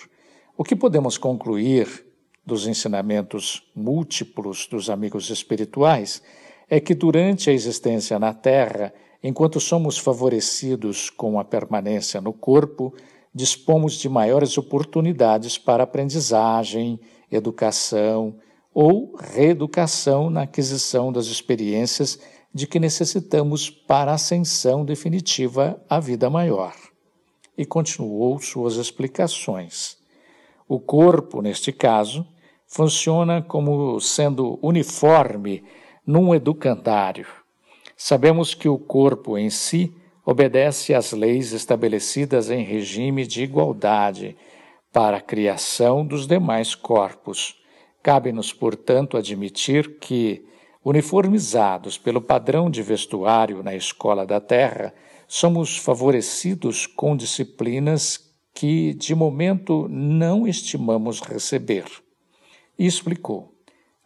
O 0.57 0.63
que 0.63 0.75
podemos 0.75 1.17
concluir 1.17 2.05
dos 2.45 2.67
ensinamentos 2.67 3.63
múltiplos 3.75 4.67
dos 4.67 4.89
amigos 4.89 5.29
espirituais 5.29 6.21
é 6.69 6.79
que 6.79 6.93
durante 6.93 7.49
a 7.49 7.53
existência 7.53 8.17
na 8.19 8.33
Terra, 8.33 8.93
enquanto 9.23 9.59
somos 9.59 9.97
favorecidos 9.97 11.09
com 11.09 11.39
a 11.39 11.43
permanência 11.43 12.21
no 12.21 12.33
corpo, 12.33 12.93
dispomos 13.33 13.93
de 13.93 14.07
maiores 14.07 14.57
oportunidades 14.57 15.57
para 15.57 15.83
aprendizagem, 15.83 16.99
educação 17.31 18.35
ou 18.73 19.15
reeducação 19.15 20.29
na 20.29 20.43
aquisição 20.43 21.11
das 21.11 21.25
experiências 21.27 22.19
de 22.55 22.65
que 22.65 22.79
necessitamos 22.79 23.69
para 23.69 24.11
a 24.11 24.15
ascensão 24.15 24.85
definitiva 24.85 25.77
à 25.89 25.99
vida 25.99 26.29
maior. 26.29 26.73
E 27.57 27.65
continuou 27.65 28.39
suas 28.39 28.75
explicações. 28.77 29.97
O 30.65 30.79
corpo, 30.79 31.41
neste 31.41 31.73
caso, 31.73 32.25
funciona 32.65 33.41
como 33.41 33.99
sendo 33.99 34.57
uniforme 34.61 35.65
num 36.07 36.33
educandário. 36.33 37.27
Sabemos 37.97 38.53
que 38.53 38.69
o 38.69 38.79
corpo 38.79 39.37
em 39.37 39.49
si 39.49 39.93
obedece 40.25 40.93
às 40.93 41.11
leis 41.11 41.51
estabelecidas 41.51 42.49
em 42.49 42.63
regime 42.63 43.27
de 43.27 43.43
igualdade 43.43 44.33
para 44.93 45.17
a 45.17 45.21
criação 45.21 46.05
dos 46.05 46.25
demais 46.25 46.73
corpos. 46.73 47.61
Cabe-nos, 48.01 48.53
portanto, 48.53 49.17
admitir 49.17 49.99
que, 49.99 50.45
uniformizados 50.85 51.97
pelo 51.97 52.21
padrão 52.21 52.69
de 52.69 52.83
vestuário 52.83 53.63
na 53.63 53.73
escola 53.73 54.23
da 54.23 54.39
Terra, 54.39 54.93
somos 55.27 55.75
favorecidos 55.75 56.85
com 56.85 57.17
disciplinas 57.17 58.31
que, 58.53 58.93
de 58.93 59.15
momento, 59.15 59.87
não 59.89 60.47
estimamos 60.47 61.19
receber. 61.21 61.85
E 62.77 62.85
explicou. 62.85 63.51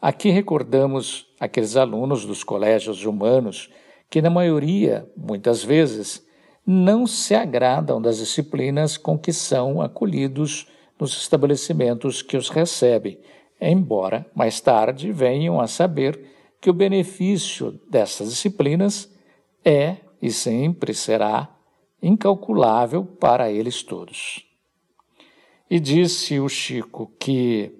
Aqui 0.01 0.29
recordamos 0.29 1.27
aqueles 1.37 1.75
alunos 1.75 2.25
dos 2.25 2.45
colégios 2.45 3.03
humanos 3.03 3.69
que, 4.09 4.21
na 4.21 4.29
maioria, 4.29 5.05
muitas 5.17 5.61
vezes, 5.61 6.25
não 6.65 7.05
se 7.05 7.35
agradam 7.35 8.01
das 8.01 8.19
disciplinas 8.19 8.95
com 8.95 9.19
que 9.19 9.33
são 9.33 9.81
acolhidos 9.81 10.65
nos 10.97 11.11
estabelecimentos 11.17 12.21
que 12.21 12.37
os 12.37 12.47
recebem, 12.47 13.19
embora 13.59 14.25
mais 14.33 14.61
tarde 14.61 15.11
venham 15.11 15.59
a 15.59 15.67
saber 15.67 16.38
que 16.61 16.69
o 16.69 16.73
benefício 16.73 17.79
dessas 17.89 18.29
disciplinas 18.29 19.09
é 19.63 19.97
e 20.21 20.31
sempre 20.31 20.93
será 20.93 21.49
incalculável 22.01 23.05
para 23.05 23.51
eles 23.51 23.83
todos. 23.83 24.45
E 25.69 25.79
disse 25.79 26.39
o 26.39 26.49
Chico 26.49 27.11
que, 27.19 27.71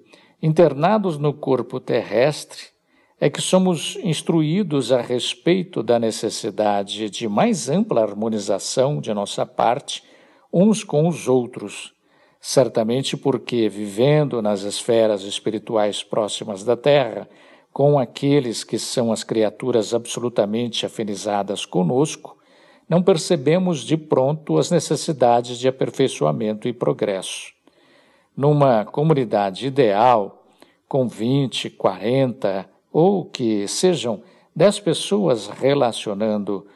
internados 0.42 1.18
no 1.18 1.34
corpo 1.34 1.80
terrestre, 1.80 2.68
é 3.20 3.28
que 3.28 3.42
somos 3.42 3.96
instruídos 4.02 4.92
a 4.92 5.00
respeito 5.00 5.82
da 5.82 5.98
necessidade 5.98 7.10
de 7.10 7.28
mais 7.28 7.68
ampla 7.68 8.02
harmonização 8.02 9.00
de 9.00 9.12
nossa 9.12 9.44
parte 9.44 10.02
uns 10.52 10.82
com 10.82 11.06
os 11.06 11.28
outros, 11.28 11.92
certamente 12.40 13.16
porque, 13.16 13.68
vivendo 13.68 14.40
nas 14.40 14.62
esferas 14.62 15.22
espirituais 15.22 16.02
próximas 16.02 16.64
da 16.64 16.76
Terra, 16.76 17.28
com 17.72 17.98
aqueles 17.98 18.64
que 18.64 18.78
são 18.78 19.12
as 19.12 19.22
criaturas 19.22 19.94
absolutamente 19.94 20.84
afinizadas 20.84 21.64
conosco, 21.64 22.36
não 22.88 23.02
percebemos 23.02 23.84
de 23.84 23.96
pronto 23.96 24.58
as 24.58 24.70
necessidades 24.70 25.58
de 25.58 25.68
aperfeiçoamento 25.68 26.66
e 26.66 26.72
progresso. 26.72 27.52
Numa 28.36 28.84
comunidade 28.84 29.66
ideal, 29.66 30.44
com 30.88 31.06
20, 31.06 31.70
40, 31.70 32.68
ou 32.92 33.24
que 33.24 33.68
sejam 33.68 34.22
dez 34.54 34.80
pessoas 34.80 35.46
relacionando 35.46 36.66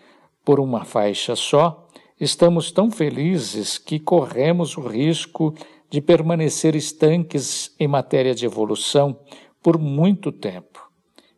por 0.44 0.60
uma 0.60 0.84
faixa 0.84 1.34
só, 1.34 1.88
estamos 2.20 2.70
tão 2.70 2.90
felizes 2.90 3.76
que 3.76 3.98
corremos 3.98 4.76
o 4.76 4.82
risco 4.82 5.52
de 5.90 6.00
permanecer 6.00 6.76
estanques 6.76 7.74
em 7.78 7.88
matéria 7.88 8.34
de 8.34 8.46
evolução 8.46 9.18
por 9.62 9.78
muito 9.78 10.30
tempo. 10.30 10.73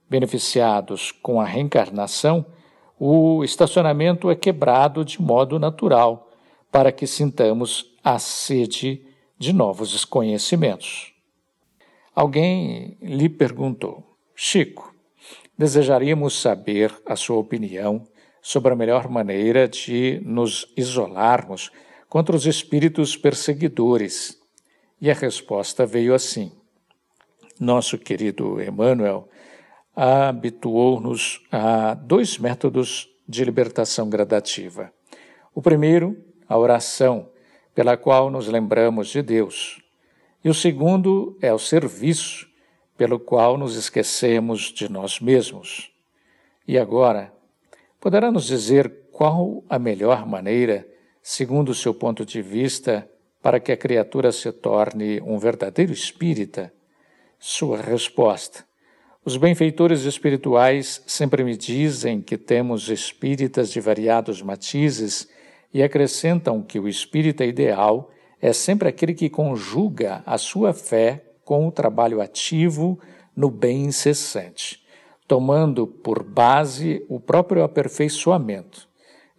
Beneficiados 0.09 1.11
com 1.11 1.40
a 1.40 1.45
reencarnação, 1.45 2.47
o 2.99 3.45
estacionamento 3.45 4.31
é 4.31 4.35
quebrado 4.35 5.05
de 5.05 5.21
modo 5.21 5.59
natural 5.59 6.31
para 6.71 6.92
que 6.92 7.07
sintamos 7.07 7.95
a 8.03 8.19
sede 8.19 9.03
de 9.38 9.53
novos 9.53 10.05
conhecimentos. 10.05 11.12
Alguém 12.14 12.97
lhe 13.03 13.29
perguntou: 13.29 14.16
Chico, 14.35 14.95
desejaríamos 15.59 16.40
saber 16.40 16.95
a 17.05 17.16
sua 17.16 17.37
opinião 17.37 18.07
sobre 18.40 18.73
a 18.73 18.77
melhor 18.77 19.09
maneira 19.09 19.69
de 19.69 20.21
nos 20.25 20.73
isolarmos 20.77 21.71
contra 22.09 22.37
os 22.37 22.47
espíritos 22.47 23.16
perseguidores. 23.16 24.40
E 25.01 25.11
a 25.11 25.14
resposta 25.14 25.85
veio 25.85 26.14
assim: 26.14 26.53
Nosso 27.61 27.99
querido 27.99 28.62
Emmanuel 28.62 29.29
habituou-nos 29.96 31.42
a 31.50 31.94
dois 31.94 32.37
métodos 32.37 33.09
de 33.26 33.42
libertação 33.42 34.11
gradativa. 34.11 34.92
O 35.54 35.62
primeiro, 35.62 36.22
a 36.46 36.59
oração, 36.59 37.30
pela 37.74 37.96
qual 37.96 38.30
nos 38.30 38.46
lembramos 38.46 39.09
de 39.09 39.22
Deus. 39.22 39.82
E 40.44 40.50
o 40.50 40.54
segundo 40.54 41.38
é 41.40 41.52
o 41.52 41.59
serviço, 41.59 42.46
pelo 42.96 43.18
qual 43.18 43.56
nos 43.56 43.74
esquecemos 43.74 44.72
de 44.72 44.88
nós 44.90 45.18
mesmos. 45.18 45.90
E 46.68 46.78
agora, 46.78 47.32
poderá 47.98 48.30
nos 48.30 48.44
dizer 48.44 48.92
qual 49.11 49.64
a 49.68 49.78
melhor 49.78 50.26
maneira, 50.26 50.87
segundo 51.22 51.70
o 51.70 51.74
seu 51.74 51.94
ponto 51.94 52.24
de 52.24 52.42
vista, 52.42 53.09
para 53.42 53.59
que 53.59 53.72
a 53.72 53.76
criatura 53.76 54.30
se 54.30 54.52
torne 54.52 55.20
um 55.22 55.38
verdadeiro 55.38 55.92
espírita? 55.92 56.72
Sua 57.38 57.80
resposta. 57.80 58.64
Os 59.27 59.37
benfeitores 59.37 60.05
espirituais 60.05 61.03
sempre 61.05 61.43
me 61.43 61.57
dizem 61.57 62.21
que 62.21 62.39
temos 62.39 62.89
espíritas 62.89 63.73
de 63.73 63.81
variados 63.81 64.41
matizes 64.41 65.29
e 65.75 65.83
acrescentam 65.83 66.62
que 66.62 66.79
o 66.79 66.87
espírita 66.87 67.45
ideal 67.45 68.09
é 68.41 68.53
sempre 68.53 68.89
aquele 68.89 69.15
que 69.15 69.29
conjuga 69.29 70.23
a 70.25 70.39
sua 70.39 70.73
fé 70.73 71.25
com 71.45 71.67
o 71.67 71.73
trabalho 71.73 72.21
ativo 72.21 73.01
no 73.35 73.51
bem 73.51 73.87
incessante, 73.87 74.81
tomando 75.27 75.89
por 75.89 76.23
base 76.23 77.05
o 77.09 77.19
próprio 77.19 77.65
aperfeiçoamento. 77.65 78.89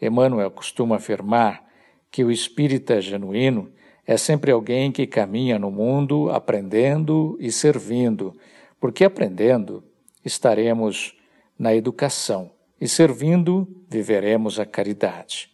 Emmanuel 0.01 0.51
costuma 0.51 0.97
afirmar 0.97 1.63
que 2.11 2.25
o 2.25 2.29
espírita 2.29 2.99
genuíno 2.99 3.71
é 4.05 4.17
sempre 4.17 4.51
alguém 4.51 4.91
que 4.91 5.07
caminha 5.07 5.57
no 5.57 5.71
mundo 5.71 6.29
aprendendo 6.29 7.37
e 7.39 7.53
servindo, 7.53 8.35
porque 8.79 9.03
aprendendo 9.03 9.83
estaremos 10.23 11.15
na 11.57 11.73
educação 11.73 12.51
e 12.79 12.87
servindo 12.87 13.67
viveremos 13.89 14.59
a 14.59 14.65
caridade. 14.65 15.49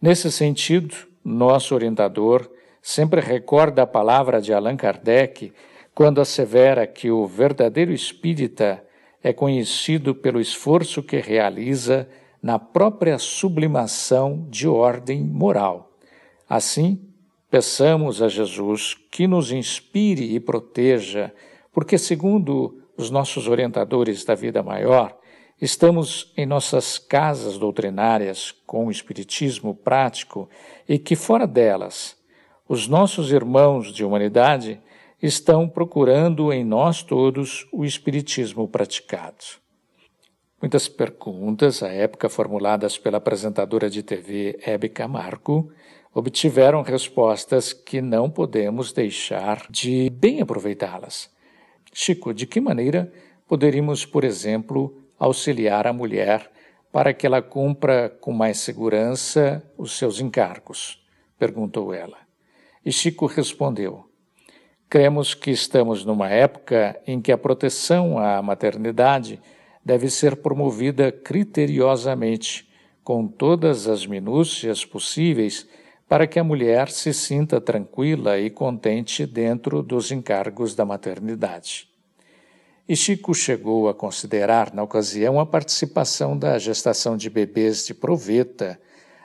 Nesse 0.00 0.30
sentido, 0.30 0.94
nosso 1.24 1.74
orientador 1.74 2.50
sempre 2.80 3.20
recorda 3.20 3.82
a 3.82 3.86
palavra 3.86 4.40
de 4.40 4.52
Allan 4.52 4.76
Kardec 4.76 5.52
quando 5.94 6.20
assevera 6.20 6.86
que 6.86 7.10
o 7.10 7.26
verdadeiro 7.26 7.92
espírita 7.92 8.82
é 9.22 9.32
conhecido 9.32 10.14
pelo 10.14 10.40
esforço 10.40 11.02
que 11.02 11.18
realiza 11.18 12.08
na 12.42 12.58
própria 12.58 13.18
sublimação 13.18 14.46
de 14.50 14.66
ordem 14.66 15.22
moral. 15.22 15.92
Assim, 16.48 17.00
peçamos 17.48 18.20
a 18.20 18.28
Jesus 18.28 18.96
que 19.10 19.28
nos 19.28 19.52
inspire 19.52 20.34
e 20.34 20.40
proteja, 20.40 21.32
porque, 21.72 21.98
segundo 21.98 22.82
os 22.96 23.10
nossos 23.10 23.48
orientadores 23.48 24.24
da 24.24 24.34
vida 24.34 24.62
maior, 24.62 25.18
Estamos 25.62 26.32
em 26.36 26.44
nossas 26.44 26.98
casas 26.98 27.56
doutrinárias 27.56 28.50
com 28.66 28.86
o 28.86 28.90
Espiritismo 28.90 29.76
prático 29.76 30.50
e 30.88 30.98
que 30.98 31.14
fora 31.14 31.46
delas, 31.46 32.16
os 32.68 32.88
nossos 32.88 33.30
irmãos 33.30 33.92
de 33.92 34.04
humanidade 34.04 34.80
estão 35.22 35.68
procurando 35.68 36.52
em 36.52 36.64
nós 36.64 37.04
todos 37.04 37.68
o 37.72 37.84
Espiritismo 37.84 38.66
praticado. 38.66 39.36
Muitas 40.60 40.88
perguntas, 40.88 41.80
à 41.80 41.92
época 41.92 42.28
formuladas 42.28 42.98
pela 42.98 43.18
apresentadora 43.18 43.88
de 43.88 44.02
TV 44.02 44.58
Hebe 44.66 44.88
Camargo, 44.88 45.70
obtiveram 46.12 46.82
respostas 46.82 47.72
que 47.72 48.02
não 48.02 48.28
podemos 48.28 48.92
deixar 48.92 49.64
de 49.70 50.10
bem 50.10 50.40
aproveitá-las. 50.40 51.31
Chico, 51.92 52.32
de 52.32 52.46
que 52.46 52.60
maneira 52.60 53.12
poderíamos, 53.46 54.06
por 54.06 54.24
exemplo, 54.24 54.96
auxiliar 55.18 55.86
a 55.86 55.92
mulher 55.92 56.50
para 56.90 57.12
que 57.12 57.26
ela 57.26 57.42
cumpra 57.42 58.08
com 58.20 58.32
mais 58.32 58.58
segurança 58.58 59.62
os 59.76 59.96
seus 59.98 60.20
encargos? 60.20 61.02
perguntou 61.38 61.92
ela. 61.92 62.18
E 62.84 62.92
Chico 62.92 63.26
respondeu: 63.26 64.04
Cremos 64.88 65.34
que 65.34 65.50
estamos 65.50 66.04
numa 66.04 66.28
época 66.28 67.00
em 67.06 67.20
que 67.20 67.32
a 67.32 67.38
proteção 67.38 68.18
à 68.18 68.40
maternidade 68.40 69.40
deve 69.84 70.08
ser 70.08 70.36
promovida 70.36 71.10
criteriosamente, 71.10 72.68
com 73.02 73.26
todas 73.26 73.88
as 73.88 74.06
minúcias 74.06 74.84
possíveis, 74.84 75.66
para 76.12 76.26
que 76.26 76.38
a 76.38 76.44
mulher 76.44 76.90
se 76.90 77.10
sinta 77.14 77.58
tranquila 77.58 78.38
e 78.38 78.50
contente 78.50 79.24
dentro 79.24 79.82
dos 79.82 80.12
encargos 80.12 80.74
da 80.74 80.84
maternidade. 80.84 81.88
E 82.86 82.94
Chico 82.94 83.32
chegou 83.32 83.88
a 83.88 83.94
considerar, 83.94 84.74
na 84.74 84.82
ocasião, 84.82 85.40
a 85.40 85.46
participação 85.46 86.36
da 86.36 86.58
gestação 86.58 87.16
de 87.16 87.30
bebês 87.30 87.86
de 87.86 87.94
proveta, 87.94 88.78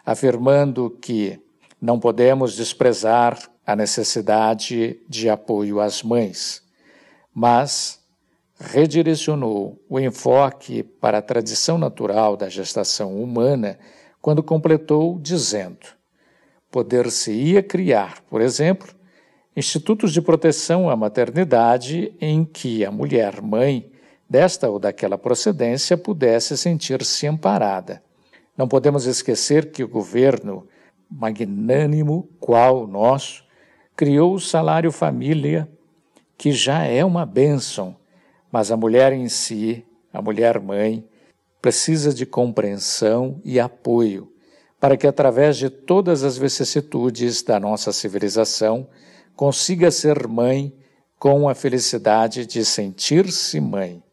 afirmando 0.05 0.89
que 0.89 1.37
não 1.81 1.99
podemos 1.99 2.55
desprezar 2.55 3.37
a 3.65 3.75
necessidade 3.75 5.01
de 5.09 5.29
apoio 5.29 5.81
às 5.81 6.01
mães, 6.01 6.63
mas 7.33 7.99
redirecionou 8.57 9.77
o 9.89 9.99
enfoque 9.99 10.83
para 10.83 11.17
a 11.17 11.21
tradição 11.21 11.77
natural 11.77 12.37
da 12.37 12.47
gestação 12.47 13.21
humana 13.21 13.77
quando 14.21 14.41
completou 14.41 15.19
dizendo: 15.19 15.96
poder-se-ia 16.71 17.63
criar, 17.63 18.21
por 18.29 18.41
exemplo, 18.41 18.93
institutos 19.55 20.11
de 20.11 20.21
proteção 20.21 20.89
à 20.89 20.95
maternidade 20.95 22.13
em 22.21 22.45
que 22.45 22.85
a 22.85 22.91
mulher 22.91 23.41
mãe 23.41 23.91
desta 24.29 24.69
ou 24.69 24.77
daquela 24.77 25.17
procedência 25.17 25.97
pudesse 25.97 26.57
sentir-se 26.57 27.25
amparada. 27.25 28.03
Não 28.57 28.67
podemos 28.67 29.05
esquecer 29.05 29.71
que 29.71 29.83
o 29.83 29.87
governo 29.87 30.67
magnânimo, 31.09 32.29
qual 32.39 32.83
o 32.83 32.87
nosso, 32.87 33.45
criou 33.95 34.33
o 34.33 34.39
salário 34.39 34.91
família, 34.91 35.67
que 36.37 36.51
já 36.51 36.83
é 36.83 37.03
uma 37.03 37.25
bênção, 37.25 37.95
mas 38.51 38.71
a 38.71 38.77
mulher 38.77 39.13
em 39.13 39.27
si, 39.29 39.85
a 40.13 40.21
mulher 40.21 40.59
mãe, 40.59 41.07
precisa 41.61 42.13
de 42.13 42.25
compreensão 42.25 43.41
e 43.43 43.59
apoio 43.59 44.31
para 44.79 44.95
que, 44.95 45.07
através 45.07 45.57
de 45.57 45.69
todas 45.69 46.23
as 46.23 46.37
vicissitudes 46.37 47.41
da 47.41 47.59
nossa 47.59 47.91
civilização, 47.91 48.87
consiga 49.35 49.89
ser 49.91 50.27
mãe 50.27 50.73
com 51.19 51.49
a 51.49 51.55
felicidade 51.55 52.45
de 52.45 52.63
sentir-se 52.63 53.59
mãe, 53.59 54.03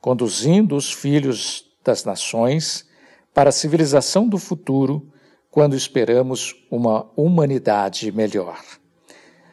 conduzindo 0.00 0.76
os 0.76 0.92
filhos 0.92 1.64
das 1.84 2.04
nações 2.04 2.86
para 3.32 3.48
a 3.48 3.52
civilização 3.52 4.28
do 4.28 4.38
futuro, 4.38 5.10
quando 5.50 5.74
esperamos 5.74 6.54
uma 6.70 7.10
humanidade 7.16 8.12
melhor. 8.12 8.60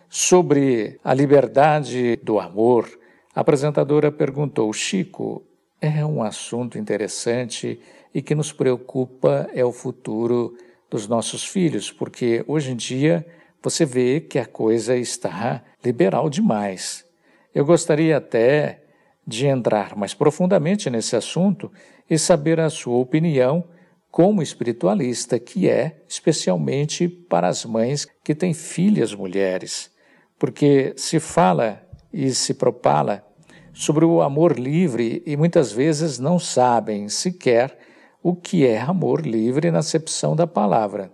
Sobre 0.09 0.99
a 1.03 1.13
liberdade 1.13 2.17
do 2.17 2.39
amor, 2.39 2.89
a 3.33 3.41
apresentadora 3.41 4.11
perguntou: 4.11 4.71
Chico, 4.73 5.43
é 5.81 6.05
um 6.05 6.23
assunto 6.23 6.77
interessante 6.77 7.79
e 8.17 8.21
que 8.23 8.33
nos 8.33 8.51
preocupa 8.51 9.47
é 9.53 9.63
o 9.63 9.71
futuro 9.71 10.57
dos 10.89 11.07
nossos 11.07 11.45
filhos, 11.45 11.91
porque 11.91 12.43
hoje 12.47 12.71
em 12.71 12.75
dia 12.75 13.23
você 13.61 13.85
vê 13.85 14.19
que 14.19 14.39
a 14.39 14.45
coisa 14.45 14.97
está 14.97 15.63
liberal 15.85 16.27
demais. 16.27 17.05
Eu 17.53 17.63
gostaria 17.63 18.17
até 18.17 18.81
de 19.23 19.45
entrar 19.45 19.95
mais 19.95 20.15
profundamente 20.15 20.89
nesse 20.89 21.15
assunto 21.15 21.71
e 22.09 22.17
saber 22.17 22.59
a 22.59 22.71
sua 22.71 22.97
opinião 22.97 23.63
como 24.09 24.41
espiritualista, 24.41 25.37
que 25.37 25.69
é 25.69 26.01
especialmente 26.09 27.07
para 27.07 27.47
as 27.47 27.65
mães 27.65 28.07
que 28.23 28.33
têm 28.33 28.51
filhas 28.51 29.13
mulheres, 29.13 29.91
porque 30.39 30.95
se 30.97 31.19
fala 31.19 31.87
e 32.11 32.33
se 32.33 32.55
propala 32.55 33.23
sobre 33.71 34.05
o 34.05 34.23
amor 34.23 34.57
livre 34.57 35.21
e 35.23 35.37
muitas 35.37 35.71
vezes 35.71 36.17
não 36.17 36.39
sabem 36.39 37.09
sequer 37.09 37.85
o 38.21 38.35
que 38.35 38.65
é 38.65 38.79
amor 38.79 39.25
livre 39.25 39.71
na 39.71 39.79
acepção 39.79 40.35
da 40.35 40.47
palavra. 40.47 41.11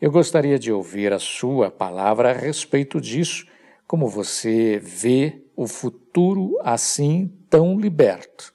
Eu 0.00 0.10
gostaria 0.10 0.58
de 0.58 0.72
ouvir 0.72 1.12
a 1.12 1.18
sua 1.18 1.70
palavra 1.70 2.30
a 2.30 2.34
respeito 2.34 3.00
disso, 3.00 3.46
como 3.86 4.08
você 4.08 4.78
vê 4.78 5.42
o 5.56 5.66
futuro 5.66 6.58
assim 6.62 7.32
tão 7.48 7.78
liberto. 7.78 8.52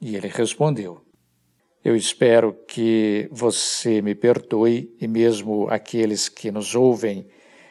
E 0.00 0.16
ele 0.16 0.28
respondeu: 0.28 1.02
Eu 1.84 1.94
espero 1.94 2.54
que 2.66 3.28
você 3.30 4.00
me 4.00 4.14
perdoe 4.14 4.94
e 5.00 5.06
mesmo 5.06 5.68
aqueles 5.68 6.28
que 6.28 6.50
nos 6.50 6.74
ouvem, 6.74 7.26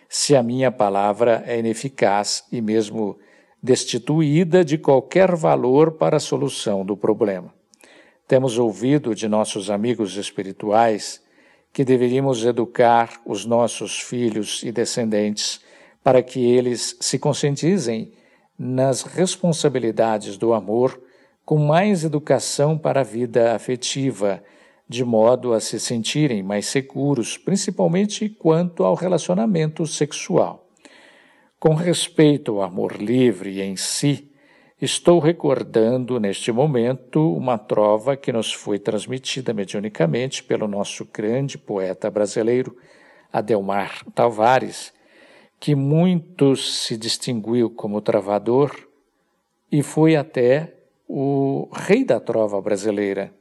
se 0.08 0.36
a 0.36 0.44
minha 0.44 0.72
palavra 0.72 1.44
é 1.46 1.58
ineficaz 1.60 2.44
e 2.52 2.62
mesmo 2.62 3.18
destituída 3.62 4.64
de 4.64 4.78
qualquer 4.78 5.36
valor 5.36 5.94
para 5.94 6.18
a 6.18 6.22
solução 6.22 6.86
do 6.86 6.96
problema. 6.96 7.57
Temos 8.28 8.58
ouvido 8.58 9.16
de 9.16 9.26
nossos 9.26 9.70
amigos 9.70 10.18
espirituais 10.18 11.24
que 11.72 11.86
deveríamos 11.86 12.44
educar 12.44 13.22
os 13.26 13.46
nossos 13.46 14.02
filhos 14.02 14.64
e 14.64 14.72
descendentes 14.72 15.62
para 16.04 16.22
que 16.22 16.46
eles 16.46 16.98
se 17.00 17.18
conscientizem 17.18 18.12
nas 18.60 19.04
responsabilidades 19.04 20.38
do 20.38 20.54
amor 20.54 21.02
com 21.46 21.58
mais 21.58 22.04
educação 22.04 22.78
para 22.78 23.00
a 23.00 23.04
vida 23.04 23.56
afetiva, 23.56 24.44
de 24.90 25.06
modo 25.06 25.54
a 25.54 25.62
se 25.62 25.80
sentirem 25.80 26.44
mais 26.44 26.66
seguros, 26.66 27.38
principalmente 27.38 28.28
quanto 28.28 28.84
ao 28.84 28.94
relacionamento 28.94 29.88
sexual. 29.88 30.68
Com 31.58 31.76
respeito 31.76 32.56
ao 32.56 32.64
amor 32.64 33.02
livre 33.02 33.62
em 33.62 33.78
si, 33.78 34.30
Estou 34.80 35.18
recordando 35.18 36.20
neste 36.20 36.52
momento 36.52 37.34
uma 37.34 37.58
trova 37.58 38.16
que 38.16 38.32
nos 38.32 38.54
foi 38.54 38.78
transmitida 38.78 39.52
mediunicamente 39.52 40.44
pelo 40.44 40.68
nosso 40.68 41.04
grande 41.12 41.58
poeta 41.58 42.12
brasileiro, 42.12 42.78
Adelmar 43.34 44.06
Tavares, 44.14 44.94
que 45.60 45.74
muito 45.74 46.56
se 46.56 46.96
distinguiu 46.96 47.72
como 47.72 48.02
travador 48.02 48.72
e 49.72 49.82
foi 49.82 50.16
até 50.16 50.76
o 51.08 51.68
rei 51.74 52.06
da 52.06 52.20
trova 52.20 52.62
brasileira. 52.62 53.34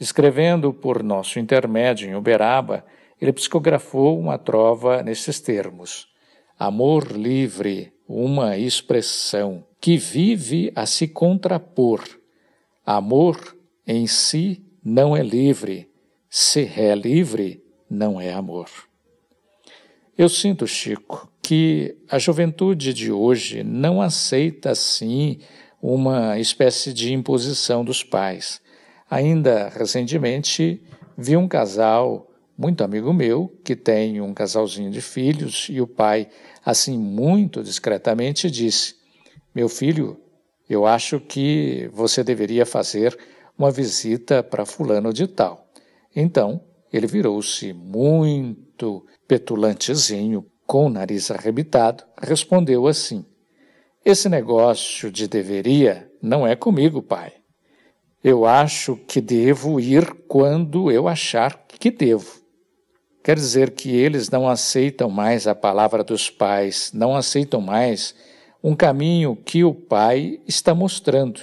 Escrevendo 0.00 0.72
por 0.72 1.02
nosso 1.02 1.38
intermédio 1.38 2.08
em 2.08 2.14
Uberaba, 2.14 2.82
ele 3.20 3.34
psicografou 3.34 4.18
uma 4.18 4.38
trova 4.38 5.02
nesses 5.02 5.38
termos: 5.38 6.08
Amor 6.58 7.12
livre, 7.12 7.92
uma 8.08 8.56
expressão 8.56 9.66
que 9.82 9.96
vive 9.96 10.72
a 10.76 10.86
se 10.86 11.08
contrapor. 11.08 12.04
Amor 12.86 13.56
em 13.84 14.06
si 14.06 14.64
não 14.82 15.16
é 15.16 15.24
livre, 15.24 15.90
se 16.30 16.70
é 16.76 16.94
livre, 16.94 17.64
não 17.90 18.20
é 18.20 18.32
amor. 18.32 18.68
Eu 20.16 20.28
sinto, 20.28 20.68
Chico, 20.68 21.28
que 21.42 21.96
a 22.08 22.16
juventude 22.16 22.94
de 22.94 23.10
hoje 23.10 23.64
não 23.64 24.00
aceita 24.00 24.70
assim 24.70 25.40
uma 25.82 26.38
espécie 26.38 26.92
de 26.92 27.12
imposição 27.12 27.84
dos 27.84 28.04
pais. 28.04 28.62
Ainda 29.10 29.68
recentemente 29.68 30.80
vi 31.18 31.36
um 31.36 31.48
casal 31.48 32.30
muito 32.56 32.84
amigo 32.84 33.12
meu 33.12 33.52
que 33.64 33.74
tem 33.74 34.20
um 34.20 34.32
casalzinho 34.32 34.92
de 34.92 35.00
filhos 35.00 35.66
e 35.68 35.80
o 35.80 35.88
pai, 35.88 36.28
assim 36.64 36.96
muito 36.96 37.64
discretamente, 37.64 38.48
disse: 38.48 39.01
meu 39.54 39.68
filho, 39.68 40.18
eu 40.68 40.86
acho 40.86 41.20
que 41.20 41.90
você 41.92 42.24
deveria 42.24 42.64
fazer 42.64 43.18
uma 43.58 43.70
visita 43.70 44.42
para 44.42 44.64
Fulano 44.64 45.12
de 45.12 45.26
Tal. 45.26 45.68
Então, 46.14 46.62
ele 46.92 47.06
virou-se 47.06 47.72
muito 47.72 49.06
petulantezinho, 49.28 50.46
com 50.66 50.86
o 50.86 50.90
nariz 50.90 51.30
arrebitado, 51.30 52.04
respondeu 52.20 52.86
assim: 52.86 53.24
Esse 54.04 54.28
negócio 54.28 55.10
de 55.10 55.28
deveria 55.28 56.10
não 56.22 56.46
é 56.46 56.56
comigo, 56.56 57.02
pai. 57.02 57.32
Eu 58.24 58.46
acho 58.46 58.96
que 58.96 59.20
devo 59.20 59.80
ir 59.80 60.10
quando 60.28 60.90
eu 60.90 61.08
achar 61.08 61.66
que 61.66 61.90
devo. 61.90 62.40
Quer 63.22 63.36
dizer 63.36 63.72
que 63.72 63.90
eles 63.90 64.30
não 64.30 64.48
aceitam 64.48 65.10
mais 65.10 65.46
a 65.46 65.54
palavra 65.54 66.02
dos 66.02 66.30
pais, 66.30 66.90
não 66.94 67.14
aceitam 67.14 67.60
mais 67.60 68.14
um 68.62 68.76
caminho 68.76 69.34
que 69.34 69.64
o 69.64 69.74
pai 69.74 70.40
está 70.46 70.74
mostrando. 70.74 71.40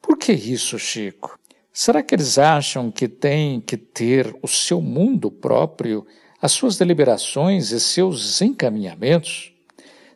Por 0.00 0.18
que 0.18 0.32
isso, 0.32 0.78
Chico? 0.78 1.38
Será 1.72 2.02
que 2.02 2.14
eles 2.14 2.36
acham 2.36 2.90
que 2.90 3.08
têm 3.08 3.60
que 3.60 3.76
ter 3.76 4.34
o 4.42 4.48
seu 4.48 4.80
mundo 4.80 5.30
próprio, 5.30 6.04
as 6.40 6.52
suas 6.52 6.76
deliberações 6.76 7.70
e 7.70 7.78
seus 7.78 8.42
encaminhamentos? 8.42 9.54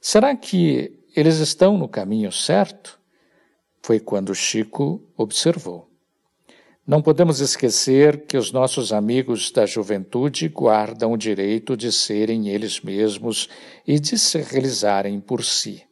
Será 0.01 0.35
que 0.35 0.99
eles 1.15 1.39
estão 1.39 1.79
no 1.79 1.89
caminho 1.89 2.33
certo? 2.33 2.99
Foi 3.81 4.01
quando 4.01 4.35
Chico 4.35 5.01
observou. 5.17 5.89
Não 6.85 7.01
podemos 7.01 7.41
esquecer 7.41 8.27
que 8.27 8.37
os 8.37 8.53
nossos 8.53 8.93
amigos 8.93 9.51
da 9.51 9.65
juventude 9.65 10.49
guardam 10.49 11.13
o 11.13 11.17
direito 11.17 11.77
de 11.77 11.91
serem 11.91 12.49
eles 12.49 12.81
mesmos 12.81 13.49
e 13.87 13.99
de 13.99 14.19
se 14.19 14.39
realizarem 14.39 15.21
por 15.21 15.43
si. 15.43 15.86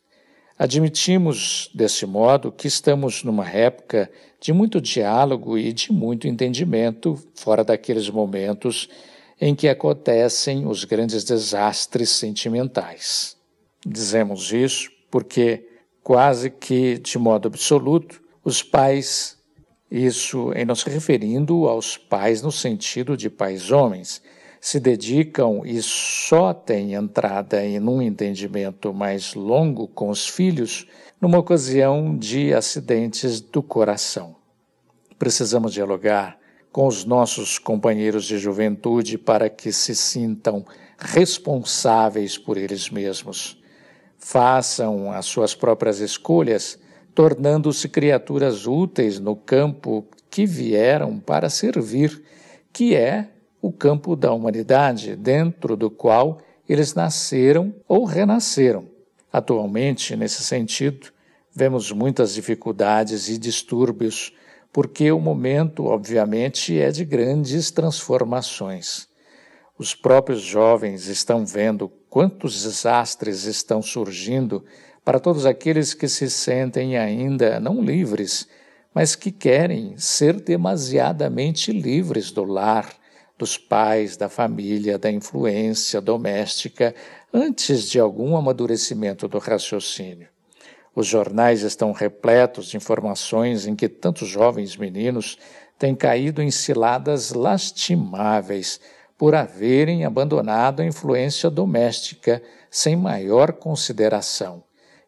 Admitimos, 0.59 1.69
desse 1.75 2.07
modo, 2.07 2.53
que 2.53 2.69
estamos 2.69 3.25
numa 3.25 3.49
época 3.49 4.11
de 4.41 4.53
muito 4.53 4.81
diálogo 4.81 5.59
e 5.59 5.73
de 5.73 5.93
muito 5.93 6.29
entendimento, 6.29 7.19
fora 7.35 7.65
daqueles 7.65 8.09
momentos 8.09 8.89
em 9.41 9.55
que 9.55 9.69
acontecem 9.69 10.67
os 10.67 10.85
grandes 10.85 11.25
desastres 11.25 12.11
sentimentais. 12.11 13.37
Dizemos 13.85 14.53
isso 14.53 14.91
porque, 15.11 15.69
quase 16.03 16.51
que 16.51 16.99
de 16.99 17.19
modo 17.19 17.49
absoluto, 17.49 18.23
os 18.45 18.63
pais 18.63 19.37
isso 19.91 20.53
em 20.55 20.65
nos 20.65 20.83
referindo 20.83 21.69
aos 21.69 21.97
pais 21.97 22.43
no 22.43 22.51
sentido 22.51 23.17
de 23.17 23.31
pais 23.31 23.71
homens, 23.71 24.21
se 24.65 24.81
dedicam 24.81 25.61
e 25.63 25.83
só 25.83 26.55
têm 26.55 26.95
entrada 26.95 27.63
em 27.63 27.79
um 27.79 28.01
entendimento 28.01 28.95
mais 28.95 29.35
longo 29.35 29.87
com 29.87 30.09
os 30.09 30.27
filhos 30.27 30.87
numa 31.21 31.37
ocasião 31.37 32.17
de 32.17 32.55
acidentes 32.55 33.43
do 33.43 33.63
coração. 33.63 34.35
Precisamos 35.19 35.75
dialogar 35.75 36.39
com 36.73 36.87
os 36.87 37.05
nossos 37.05 37.59
companheiros 37.59 38.25
de 38.25 38.39
juventude 38.39 39.19
para 39.19 39.51
que 39.51 39.71
se 39.71 39.95
sintam 39.95 40.65
responsáveis 40.97 42.39
por 42.39 42.57
eles 42.57 42.89
mesmos. 42.89 43.63
Façam 44.17 45.13
as 45.13 45.27
suas 45.27 45.55
próprias 45.55 46.01
escolhas 46.01 46.79
tornando-se 47.15 47.87
criaturas 47.87 48.67
úteis 48.67 49.21
no 49.21 49.37
campo 49.37 50.07
que 50.31 50.47
vieram 50.47 51.21
para 51.21 51.51
servir, 51.51 52.23
que 52.73 52.95
é 52.95 53.29
o 53.65 53.73
campo 53.73 54.15
da 54.15 54.31
humanidade, 54.31 55.17
dentro 55.17 55.75
do 55.75 55.91
qual 55.91 56.39
eles 56.69 56.93
nasceram 56.93 57.75
ou 57.89 58.05
renasceram. 58.05 58.87
Atualmente, 59.33 60.15
nesse 60.15 60.45
sentido, 60.45 61.09
vemos 61.51 61.91
muitas 61.91 62.35
dificuldades 62.35 63.31
e 63.31 63.39
distúrbios, 63.39 64.35
porque 64.71 65.11
o 65.11 65.19
momento, 65.19 65.87
obviamente, 65.87 66.79
é 66.79 66.91
de 66.91 67.07
grandes 67.07 67.71
transformações. 67.71 69.09
Os 69.79 69.95
próprios 69.95 70.43
jovens 70.43 71.09
estão 71.09 71.47
vendo 71.47 71.91
quantos 72.11 72.65
desastres 72.65 73.45
estão 73.45 73.81
surgindo 73.81 74.63
para 75.03 75.19
todos 75.19 75.47
aqueles 75.47 75.95
que 75.95 76.07
se 76.07 76.29
sentem 76.29 76.99
ainda 76.99 77.59
não 77.59 77.83
livres, 77.83 78.47
mas 78.93 79.17
que 79.17 79.33
querem 79.33 79.97
ser 79.97 80.39
demasiadamente 80.39 81.73
livres 81.73 82.31
do 82.31 82.45
lar, 82.45 83.03
dos 83.39 83.59
pais, 83.59 84.17
da 84.17 84.29
família, 84.29 84.99
da 84.99 85.11
influência 85.11 86.01
doméstica, 86.01 86.95
antes 87.33 87.91
de 87.91 87.99
algum 87.99 88.37
amadurecimento 88.37 89.27
do 89.27 89.39
raciocínio. 89.39 90.29
Os 90.95 91.07
jornais 91.07 91.63
estão 91.63 91.93
repletos 91.93 92.67
de 92.67 92.77
informações 92.77 93.67
em 93.67 93.75
que 93.75 93.89
tantos 93.89 94.29
jovens 94.29 94.77
meninos 94.77 95.37
têm 95.79 95.95
caído 95.95 96.41
em 96.41 96.51
ciladas 96.51 97.33
lastimáveis 97.33 98.81
por 99.19 99.35
haverem 99.35 100.05
abandonado 100.05 100.81
a 100.81 100.87
influência 100.87 101.51
doméstica 101.51 102.43
sem 102.71 102.95
maior 102.95 103.53
consideração 103.53 104.63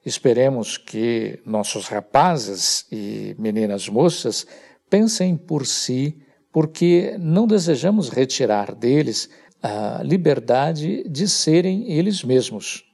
Esperemos 0.06 0.78
que 0.78 1.40
nossos 1.44 1.88
rapazes 1.88 2.86
e 2.92 3.34
meninas 3.40 3.88
moças 3.88 4.46
pensem 4.88 5.36
por 5.36 5.66
si, 5.66 6.16
porque 6.56 7.18
não 7.20 7.46
desejamos 7.46 8.08
retirar 8.08 8.74
deles 8.74 9.28
a 9.62 10.00
liberdade 10.02 11.06
de 11.06 11.28
serem 11.28 11.92
eles 11.92 12.24
mesmos. 12.24 12.85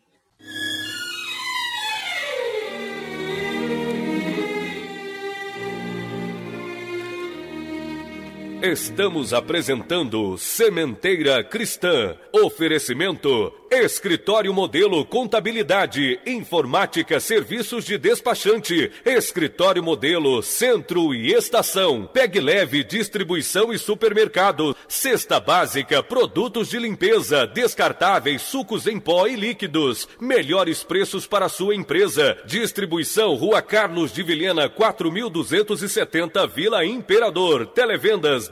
Estamos 8.63 9.35
apresentando 9.35 10.39
Sementeira 10.39 11.43
Cristã. 11.43 12.15
Oferecimento 12.33 13.53
Escritório 13.73 14.53
Modelo 14.53 15.03
Contabilidade, 15.05 16.21
Informática, 16.27 17.19
Serviços 17.19 17.87
de 17.87 17.97
Despachante, 17.97 18.93
Escritório 19.03 19.83
Modelo 19.83 20.43
Centro 20.43 21.15
e 21.15 21.33
Estação, 21.33 22.07
Peg 22.13 22.39
Leve 22.39 22.85
Distribuição 22.85 23.73
e 23.73 23.79
Supermercado, 23.79 24.77
Cesta 24.87 25.41
Básica, 25.41 26.03
Produtos 26.03 26.69
de 26.69 26.79
Limpeza, 26.79 27.47
Descartáveis, 27.47 28.43
Sucos 28.43 28.87
em 28.87 29.01
Pó 29.01 29.27
e 29.27 29.37
Líquidos, 29.37 30.07
melhores 30.21 30.85
preços 30.85 31.27
para 31.27 31.49
sua 31.49 31.75
empresa, 31.75 32.37
Distribuição 32.45 33.35
Rua 33.35 33.63
Carlos 33.63 34.13
de 34.13 34.23
Vilhena 34.23 34.69
4270 34.69 36.47
Vila 36.47 36.85
Imperador, 36.85 37.67
Televendas 37.69 38.52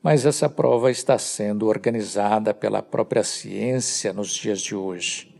Mas 0.00 0.24
essa 0.24 0.48
prova 0.48 0.88
está 0.88 1.18
sendo 1.18 1.66
organizada 1.66 2.54
pela 2.54 2.80
própria 2.80 3.24
ciência 3.24 4.12
nos 4.12 4.32
dias 4.32 4.60
de 4.60 4.74
hoje. 4.74 5.34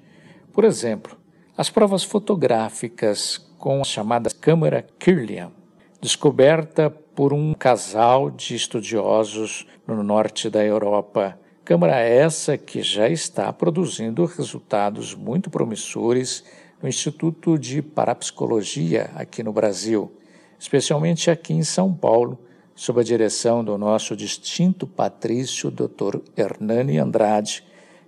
Por 0.52 0.64
exemplo, 0.64 1.16
as 1.56 1.70
provas 1.70 2.02
fotográficas 2.02 3.38
com 3.58 3.80
a 3.80 3.84
chamada 3.84 4.28
câmara 4.30 4.84
Kirlian, 4.98 5.52
descoberta 6.00 6.90
por 6.90 7.32
um 7.32 7.54
casal 7.54 8.28
de 8.28 8.56
estudiosos 8.56 9.66
no 9.86 10.02
norte 10.02 10.50
da 10.50 10.64
Europa 10.64 11.38
Câmara 11.66 11.98
essa 11.98 12.56
que 12.56 12.80
já 12.80 13.08
está 13.08 13.52
produzindo 13.52 14.24
resultados 14.24 15.16
muito 15.16 15.50
promissores 15.50 16.44
no 16.80 16.88
Instituto 16.88 17.58
de 17.58 17.82
Parapsicologia 17.82 19.10
aqui 19.16 19.42
no 19.42 19.52
Brasil, 19.52 20.12
especialmente 20.60 21.28
aqui 21.28 21.52
em 21.52 21.64
São 21.64 21.92
Paulo, 21.92 22.38
sob 22.72 23.00
a 23.00 23.02
direção 23.02 23.64
do 23.64 23.76
nosso 23.76 24.14
distinto 24.14 24.86
patrício 24.86 25.68
Dr. 25.68 26.20
Hernani 26.36 26.98
Andrade, 26.98 27.64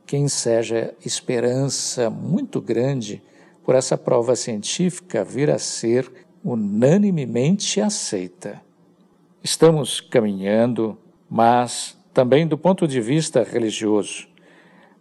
que 0.06 0.16
enseja 0.16 0.94
esperança 1.04 2.08
muito 2.08 2.60
grande 2.60 3.20
por 3.64 3.74
essa 3.74 3.98
prova 3.98 4.36
científica 4.36 5.24
vir 5.24 5.50
a 5.50 5.58
ser 5.58 6.08
unanimemente 6.44 7.80
aceita. 7.80 8.62
Estamos 9.42 10.00
caminhando, 10.00 10.96
mas 11.28 11.97
também 12.12 12.46
do 12.46 12.58
ponto 12.58 12.86
de 12.86 13.00
vista 13.00 13.42
religioso. 13.42 14.26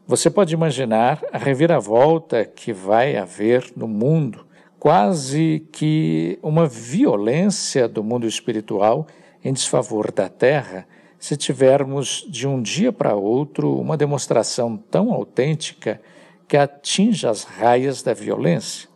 Você 0.05 0.29
pode 0.29 0.53
imaginar 0.53 1.21
a 1.33 1.37
reviravolta 1.37 2.45
que 2.45 2.71
vai 2.71 3.17
haver 3.17 3.71
no 3.75 3.87
mundo, 3.87 4.45
quase 4.79 5.67
que 5.71 6.39
uma 6.41 6.65
violência 6.65 7.87
do 7.87 8.03
mundo 8.03 8.25
espiritual 8.25 9.07
em 9.43 9.51
desfavor 9.51 10.11
da 10.11 10.29
Terra, 10.29 10.87
se 11.19 11.35
tivermos 11.35 12.25
de 12.29 12.47
um 12.47 12.61
dia 12.61 12.93
para 12.93 13.15
outro 13.15 13.73
uma 13.75 13.97
demonstração 13.97 14.77
tão 14.77 15.11
autêntica 15.11 15.99
que 16.47 16.55
atinja 16.55 17.29
as 17.29 17.43
raias 17.43 18.01
da 18.01 18.13
violência. 18.13 18.87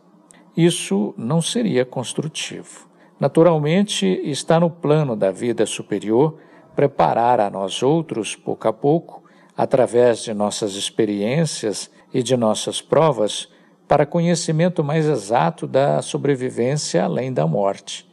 Isso 0.56 1.14
não 1.16 1.42
seria 1.42 1.84
construtivo. 1.84 2.88
Naturalmente, 3.18 4.06
está 4.24 4.58
no 4.58 4.70
plano 4.70 5.14
da 5.14 5.30
vida 5.30 5.66
superior 5.66 6.38
preparar 6.74 7.40
a 7.40 7.50
nós 7.50 7.82
outros, 7.82 8.34
pouco 8.34 8.68
a 8.68 8.72
pouco, 8.72 9.22
através 9.56 10.20
de 10.22 10.32
nossas 10.32 10.74
experiências 10.74 11.90
e 12.12 12.22
de 12.22 12.36
nossas 12.36 12.80
provas, 12.80 13.48
para 13.86 14.06
conhecimento 14.06 14.82
mais 14.82 15.06
exato 15.06 15.66
da 15.66 16.00
sobrevivência 16.00 17.04
além 17.04 17.32
da 17.32 17.46
morte. 17.46 18.10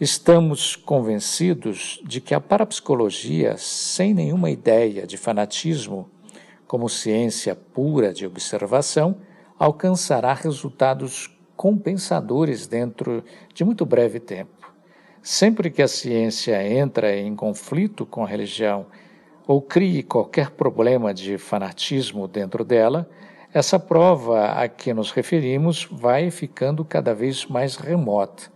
Estamos 0.00 0.74
convencidos 0.74 2.00
de 2.04 2.20
que 2.20 2.34
a 2.34 2.40
parapsicologia, 2.40 3.56
sem 3.56 4.14
nenhuma 4.14 4.50
ideia 4.50 5.06
de 5.06 5.16
fanatismo, 5.16 6.10
como 6.66 6.88
ciência 6.88 7.54
pura 7.54 8.12
de 8.12 8.26
observação, 8.26 9.18
alcançará 9.58 10.32
resultados 10.32 11.30
compensadores 11.54 12.66
dentro 12.66 13.22
de 13.54 13.64
muito 13.64 13.86
breve 13.86 14.18
tempo. 14.18 14.51
Sempre 15.22 15.70
que 15.70 15.80
a 15.80 15.86
ciência 15.86 16.60
entra 16.66 17.16
em 17.16 17.36
conflito 17.36 18.04
com 18.04 18.24
a 18.24 18.26
religião 18.26 18.86
ou 19.46 19.62
crie 19.62 20.02
qualquer 20.02 20.50
problema 20.50 21.14
de 21.14 21.38
fanatismo 21.38 22.26
dentro 22.26 22.64
dela, 22.64 23.08
essa 23.54 23.78
prova 23.78 24.46
a 24.46 24.66
que 24.66 24.92
nos 24.92 25.12
referimos 25.12 25.86
vai 25.90 26.28
ficando 26.30 26.84
cada 26.84 27.14
vez 27.14 27.46
mais 27.46 27.76
remota. 27.76 28.50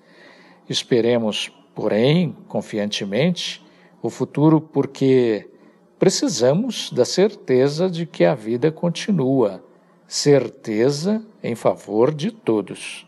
Esperemos, 0.68 1.52
porém, 1.72 2.36
confiantemente, 2.48 3.64
o 4.02 4.10
futuro, 4.10 4.60
porque 4.60 5.48
precisamos 6.00 6.90
da 6.90 7.04
certeza 7.04 7.88
de 7.88 8.06
que 8.06 8.24
a 8.24 8.34
vida 8.34 8.72
continua, 8.72 9.62
certeza 10.08 11.24
em 11.42 11.54
favor 11.54 12.12
de 12.12 12.32
todos. 12.32 13.06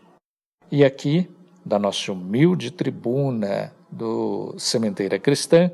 E 0.71 0.85
aqui 0.85 1.29
da 1.69 1.77
nossa 1.77 2.11
humilde 2.11 2.71
tribuna 2.71 3.71
do 3.91 4.55
Sementeira 4.57 5.19
Cristã, 5.19 5.71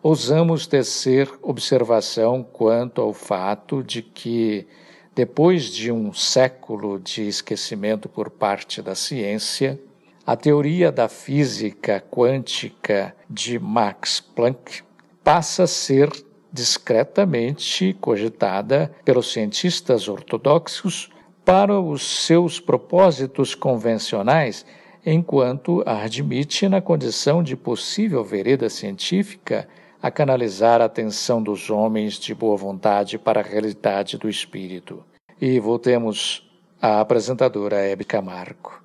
ousamos 0.00 0.68
tecer 0.68 1.28
observação 1.42 2.44
quanto 2.44 3.00
ao 3.00 3.12
fato 3.12 3.82
de 3.82 4.02
que, 4.02 4.68
depois 5.12 5.64
de 5.64 5.90
um 5.90 6.12
século 6.12 7.00
de 7.00 7.26
esquecimento 7.26 8.08
por 8.08 8.30
parte 8.30 8.80
da 8.80 8.94
ciência, 8.94 9.80
a 10.24 10.36
teoria 10.36 10.92
da 10.92 11.08
física 11.08 12.00
quântica 12.00 13.12
de 13.28 13.58
Max 13.58 14.20
Planck 14.20 14.84
passa 15.24 15.64
a 15.64 15.66
ser 15.66 16.08
discretamente 16.52 17.96
cogitada 18.00 18.94
pelos 19.04 19.32
cientistas 19.32 20.06
ortodoxos 20.06 21.10
para 21.44 21.80
os 21.80 22.24
seus 22.24 22.60
propósitos 22.60 23.56
convencionais 23.56 24.64
enquanto 25.04 25.82
a 25.84 26.02
admite 26.02 26.68
na 26.68 26.80
condição 26.80 27.42
de 27.42 27.56
possível 27.56 28.22
vereda 28.22 28.70
científica 28.70 29.68
a 30.00 30.10
canalizar 30.10 30.80
a 30.80 30.86
atenção 30.86 31.42
dos 31.42 31.70
homens 31.70 32.14
de 32.14 32.34
boa 32.34 32.56
vontade 32.56 33.18
para 33.18 33.40
a 33.40 33.44
realidade 33.44 34.16
do 34.16 34.28
espírito. 34.28 35.04
E 35.40 35.58
voltemos 35.58 36.48
à 36.80 37.00
apresentadora 37.00 37.76
Hebe 37.76 38.04
Camargo. 38.04 38.82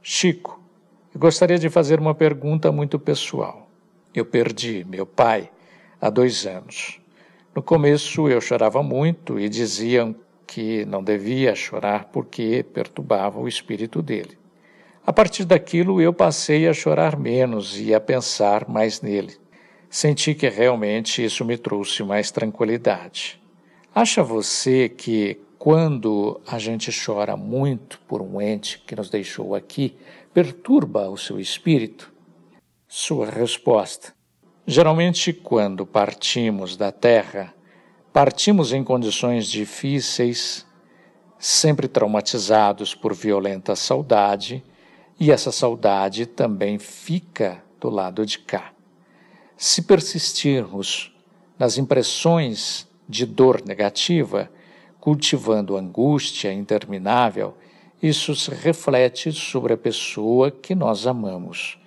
Chico, 0.00 0.60
gostaria 1.16 1.58
de 1.58 1.68
fazer 1.70 2.00
uma 2.00 2.14
pergunta 2.14 2.70
muito 2.72 2.98
pessoal. 2.98 3.68
Eu 4.14 4.24
perdi 4.24 4.84
meu 4.88 5.06
pai 5.06 5.50
há 6.00 6.10
dois 6.10 6.46
anos. 6.46 7.00
No 7.54 7.62
começo 7.62 8.28
eu 8.28 8.40
chorava 8.40 8.82
muito 8.82 9.38
e 9.38 9.48
diziam 9.48 10.14
que 10.46 10.84
não 10.84 11.02
devia 11.02 11.54
chorar 11.54 12.06
porque 12.12 12.64
perturbava 12.72 13.40
o 13.40 13.48
espírito 13.48 14.02
dele. 14.02 14.41
A 15.04 15.12
partir 15.12 15.44
daquilo, 15.44 16.00
eu 16.00 16.12
passei 16.12 16.68
a 16.68 16.72
chorar 16.72 17.18
menos 17.18 17.78
e 17.80 17.92
a 17.92 18.00
pensar 18.00 18.68
mais 18.68 19.00
nele. 19.00 19.36
Senti 19.90 20.32
que 20.32 20.48
realmente 20.48 21.24
isso 21.24 21.44
me 21.44 21.58
trouxe 21.58 22.04
mais 22.04 22.30
tranquilidade. 22.30 23.42
Acha 23.92 24.22
você 24.22 24.88
que 24.88 25.40
quando 25.58 26.40
a 26.46 26.56
gente 26.56 26.90
chora 27.04 27.36
muito 27.36 28.00
por 28.06 28.22
um 28.22 28.40
ente 28.40 28.78
que 28.86 28.94
nos 28.94 29.10
deixou 29.10 29.56
aqui, 29.56 29.96
perturba 30.32 31.10
o 31.10 31.18
seu 31.18 31.40
espírito? 31.40 32.12
Sua 32.86 33.28
resposta: 33.28 34.14
Geralmente, 34.64 35.32
quando 35.32 35.84
partimos 35.84 36.76
da 36.76 36.92
Terra, 36.92 37.52
partimos 38.12 38.72
em 38.72 38.84
condições 38.84 39.48
difíceis, 39.48 40.64
sempre 41.40 41.88
traumatizados 41.88 42.94
por 42.94 43.12
violenta 43.12 43.74
saudade 43.74 44.62
e 45.22 45.30
essa 45.30 45.52
saudade 45.52 46.26
também 46.26 46.80
fica 46.80 47.62
do 47.80 47.88
lado 47.88 48.26
de 48.26 48.40
cá. 48.40 48.72
Se 49.56 49.82
persistirmos 49.82 51.14
nas 51.56 51.78
impressões 51.78 52.88
de 53.08 53.24
dor 53.24 53.62
negativa, 53.64 54.50
cultivando 54.98 55.76
angústia 55.76 56.52
interminável, 56.52 57.56
isso 58.02 58.34
se 58.34 58.50
reflete 58.50 59.30
sobre 59.30 59.74
a 59.74 59.76
pessoa 59.76 60.50
que 60.50 60.74
nós 60.74 61.06
amamos. 61.06 61.78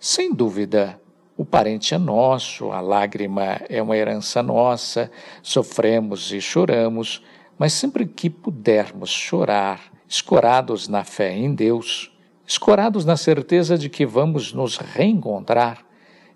Sem 0.00 0.34
dúvida, 0.34 1.00
o 1.36 1.44
parente 1.44 1.94
é 1.94 1.98
nosso, 1.98 2.72
a 2.72 2.80
lágrima 2.80 3.60
é 3.68 3.80
uma 3.80 3.96
herança 3.96 4.42
nossa, 4.42 5.12
sofremos 5.44 6.32
e 6.32 6.40
choramos, 6.40 7.22
mas 7.56 7.72
sempre 7.72 8.04
que 8.04 8.28
pudermos 8.28 9.10
chorar, 9.10 9.80
escorados 10.08 10.88
na 10.88 11.04
fé 11.04 11.32
em 11.32 11.54
Deus, 11.54 12.09
escorados 12.50 13.04
na 13.04 13.16
certeza 13.16 13.78
de 13.78 13.88
que 13.88 14.04
vamos 14.04 14.52
nos 14.52 14.76
reencontrar, 14.76 15.86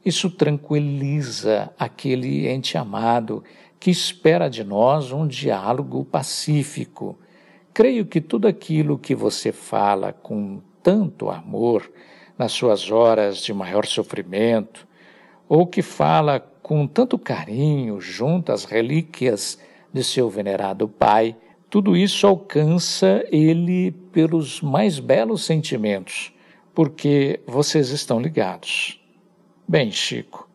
isso 0.04 0.30
tranquiliza 0.30 1.72
aquele 1.76 2.46
ente 2.46 2.78
amado 2.78 3.42
que 3.80 3.90
espera 3.90 4.48
de 4.48 4.62
nós 4.62 5.10
um 5.10 5.26
diálogo 5.26 6.04
pacífico. 6.04 7.18
Creio 7.72 8.06
que 8.06 8.20
tudo 8.20 8.46
aquilo 8.46 8.96
que 8.96 9.12
você 9.12 9.50
fala 9.50 10.12
com 10.12 10.60
tanto 10.84 11.30
amor 11.30 11.90
nas 12.38 12.52
suas 12.52 12.92
horas 12.92 13.38
de 13.38 13.52
maior 13.52 13.84
sofrimento, 13.84 14.86
ou 15.48 15.66
que 15.66 15.82
fala 15.82 16.38
com 16.62 16.86
tanto 16.86 17.18
carinho 17.18 18.00
junto 18.00 18.52
às 18.52 18.64
relíquias 18.64 19.58
de 19.92 20.04
seu 20.04 20.30
venerado 20.30 20.86
pai, 20.86 21.36
tudo 21.68 21.96
isso 21.96 22.24
alcança 22.24 23.24
ele 23.32 24.03
pelos 24.14 24.60
mais 24.60 25.00
belos 25.00 25.44
sentimentos, 25.44 26.32
porque 26.72 27.40
vocês 27.44 27.90
estão 27.90 28.20
ligados. 28.20 29.04
Bem, 29.66 29.90
Chico, 29.90 30.48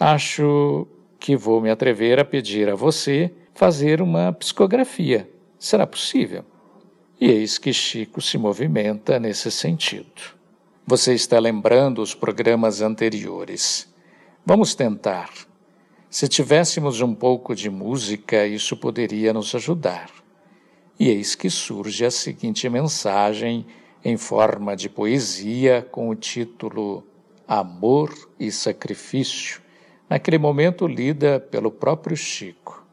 acho 0.00 0.86
que 1.20 1.36
vou 1.36 1.60
me 1.60 1.70
atrever 1.70 2.18
a 2.18 2.24
pedir 2.24 2.70
a 2.70 2.74
você 2.74 3.30
fazer 3.52 4.00
uma 4.00 4.32
psicografia. 4.32 5.28
Será 5.58 5.86
possível? 5.86 6.42
E 7.20 7.30
eis 7.30 7.58
que 7.58 7.70
Chico 7.70 8.22
se 8.22 8.38
movimenta 8.38 9.20
nesse 9.20 9.50
sentido. 9.50 10.32
Você 10.86 11.12
está 11.12 11.38
lembrando 11.38 12.00
os 12.00 12.14
programas 12.14 12.80
anteriores. 12.80 13.92
Vamos 14.44 14.74
tentar. 14.74 15.30
Se 16.08 16.26
tivéssemos 16.26 17.02
um 17.02 17.14
pouco 17.14 17.54
de 17.54 17.68
música, 17.68 18.46
isso 18.46 18.74
poderia 18.74 19.34
nos 19.34 19.54
ajudar. 19.54 20.21
E 20.98 21.08
eis 21.08 21.34
que 21.34 21.48
surge 21.48 22.04
a 22.04 22.10
seguinte 22.10 22.68
mensagem 22.68 23.66
em 24.04 24.16
forma 24.16 24.76
de 24.76 24.88
poesia 24.88 25.86
com 25.90 26.08
o 26.08 26.14
título 26.14 27.04
Amor 27.46 28.12
e 28.38 28.50
Sacrifício, 28.50 29.60
naquele 30.08 30.38
momento 30.38 30.86
lida 30.86 31.40
pelo 31.40 31.70
próprio 31.70 32.16
Chico. 32.16 32.84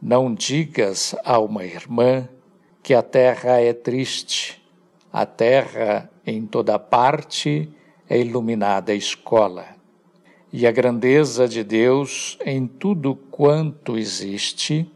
Não 0.00 0.32
digas 0.32 1.14
a 1.24 1.38
uma 1.38 1.64
irmã 1.64 2.28
que 2.82 2.94
a 2.94 3.02
terra 3.02 3.60
é 3.60 3.72
triste, 3.72 4.62
a 5.12 5.26
terra 5.26 6.10
em 6.24 6.46
toda 6.46 6.78
parte 6.78 7.68
é 8.08 8.20
iluminada 8.20 8.94
escola, 8.94 9.66
e 10.52 10.66
a 10.66 10.70
grandeza 10.70 11.48
de 11.48 11.64
Deus 11.64 12.38
em 12.44 12.66
tudo 12.66 13.16
quanto 13.30 13.98
existe 13.98 14.90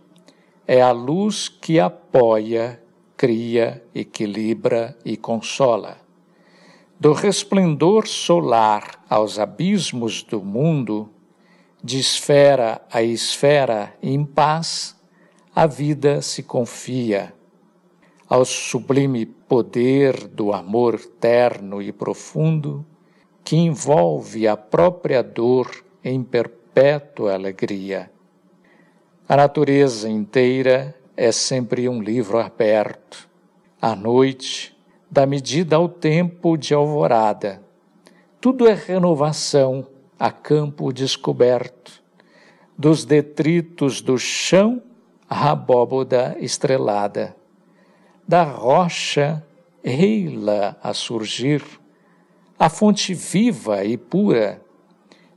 é 0.73 0.81
a 0.81 0.93
luz 0.93 1.49
que 1.49 1.81
apoia, 1.81 2.81
cria, 3.17 3.85
equilibra 3.93 4.97
e 5.05 5.17
consola. 5.17 5.97
Do 6.97 7.13
resplendor 7.13 8.07
solar 8.07 9.05
aos 9.11 9.41
abismos 9.41 10.23
do 10.23 10.41
mundo, 10.41 11.11
de 11.83 11.99
esfera 11.99 12.81
a 12.89 13.03
esfera 13.03 13.99
em 14.01 14.25
paz, 14.25 14.97
a 15.53 15.67
vida 15.67 16.23
se 16.23 16.45
confia 16.45 17.35
ao 18.29 18.45
sublime 18.45 19.27
poder 19.27 20.29
do 20.29 20.53
amor 20.53 21.01
terno 21.01 21.83
e 21.83 21.91
profundo 21.91 22.87
que 23.43 23.57
envolve 23.57 24.47
a 24.47 24.57
própria 24.57 25.21
dor 25.21 25.69
em 26.05 26.23
perpétua 26.23 27.35
alegria. 27.35 28.09
A 29.31 29.37
natureza 29.37 30.09
inteira 30.09 30.93
é 31.17 31.31
sempre 31.31 31.89
um 31.89 32.03
livro 32.03 32.41
aberto. 32.41 33.29
À 33.81 33.95
noite, 33.95 34.77
da 35.09 35.25
medida 35.25 35.77
ao 35.77 35.89
tempo 35.89 36.57
de 36.57 36.75
alvorada, 36.75 37.63
tudo 38.41 38.67
é 38.67 38.75
renovação 38.75 39.87
a 40.19 40.33
campo 40.33 40.93
descoberto. 40.93 42.03
Dos 42.77 43.05
detritos 43.05 44.01
do 44.01 44.19
chão, 44.19 44.83
a 45.29 45.53
abóboda 45.53 46.37
estrelada 46.41 47.37
da 48.27 48.43
rocha 48.43 49.47
ei-la 49.85 50.77
a 50.83 50.93
surgir, 50.93 51.63
a 52.59 52.69
fonte 52.69 53.15
viva 53.15 53.85
e 53.85 53.97
pura, 53.97 54.61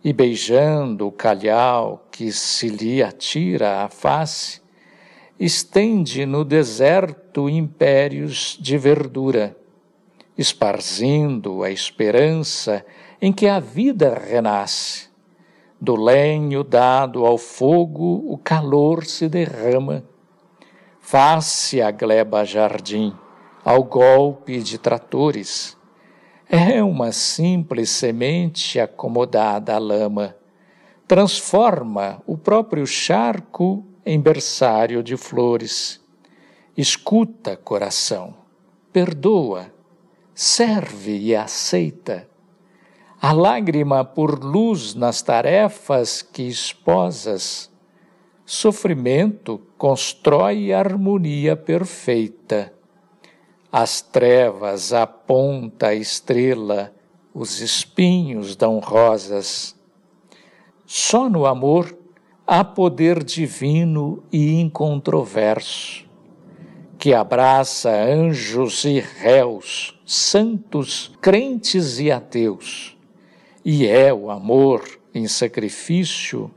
e 0.03 0.11
beijando 0.11 1.07
o 1.07 1.11
calhau 1.11 2.07
que 2.11 2.31
se 2.31 2.67
lhe 2.67 3.01
atira 3.01 3.83
à 3.83 3.89
face, 3.89 4.61
estende 5.39 6.25
no 6.25 6.43
deserto 6.43 7.49
impérios 7.49 8.57
de 8.59 8.77
verdura, 8.77 9.55
esparzindo 10.37 11.63
a 11.63 11.69
esperança 11.69 12.85
em 13.21 13.31
que 13.31 13.47
a 13.47 13.59
vida 13.59 14.13
renasce. 14.13 15.09
Do 15.79 15.95
lenho 15.95 16.63
dado 16.63 17.25
ao 17.25 17.37
fogo, 17.37 18.23
o 18.27 18.37
calor 18.37 19.05
se 19.05 19.27
derrama 19.27 20.03
Face 21.05 21.81
a 21.81 21.91
gleba 21.91 22.45
jardim, 22.45 23.13
ao 23.63 23.83
golpe 23.83 24.63
de 24.63 24.77
tratores. 24.77 25.77
É 26.55 26.83
uma 26.83 27.11
simples 27.11 27.89
semente 27.89 28.79
acomodada 28.79 29.73
à 29.73 29.79
lama. 29.79 30.35
Transforma 31.07 32.21
o 32.27 32.37
próprio 32.37 32.85
charco 32.85 33.83
em 34.05 34.21
berçário 34.21 35.01
de 35.01 35.17
flores. 35.17 35.99
Escuta, 36.77 37.57
coração, 37.57 38.35
perdoa, 38.91 39.73
serve 40.35 41.17
e 41.17 41.35
aceita. 41.35 42.29
A 43.19 43.33
lágrima 43.33 44.05
por 44.05 44.43
luz 44.43 44.93
nas 44.93 45.23
tarefas 45.23 46.21
que 46.21 46.43
esposas 46.43 47.71
Sofrimento 48.45 49.59
constrói 49.75 50.71
harmonia 50.71 51.55
perfeita. 51.55 52.71
As 53.75 54.01
trevas 54.01 54.93
aponta 54.93 55.87
a 55.87 55.95
estrela, 55.95 56.93
os 57.33 57.59
espinhos 57.59 58.55
dão 58.55 58.77
rosas. 58.77 59.75
Só 60.85 61.27
no 61.27 61.47
amor 61.47 61.97
há 62.45 62.63
poder 62.63 63.23
divino 63.23 64.23
e 64.31 64.61
incontroverso, 64.61 66.07
que 66.99 67.15
abraça 67.15 67.89
anjos 67.89 68.85
e 68.85 68.99
réus, 68.99 69.99
santos, 70.05 71.11
crentes 71.19 71.97
e 71.99 72.11
ateus. 72.11 72.95
E 73.65 73.87
é 73.87 74.13
o 74.13 74.29
amor 74.29 74.83
em 75.15 75.27
sacrifício 75.27 76.51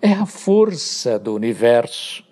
é 0.00 0.14
a 0.14 0.24
força 0.24 1.18
do 1.18 1.34
universo 1.34 2.24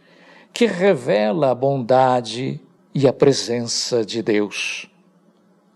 que 0.51 0.65
revela 0.65 1.51
a 1.51 1.55
bondade 1.55 2.59
e 2.95 3.07
a 3.07 3.13
presença 3.13 4.05
de 4.05 4.23
Deus. 4.23 4.87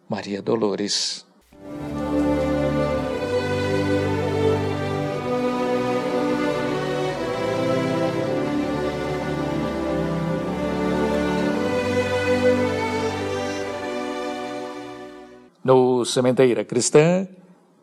Maria 0.08 0.42
Dolores. 0.42 1.24
No 15.62 16.04
Sementeira 16.04 16.62
Cristã, 16.62 17.26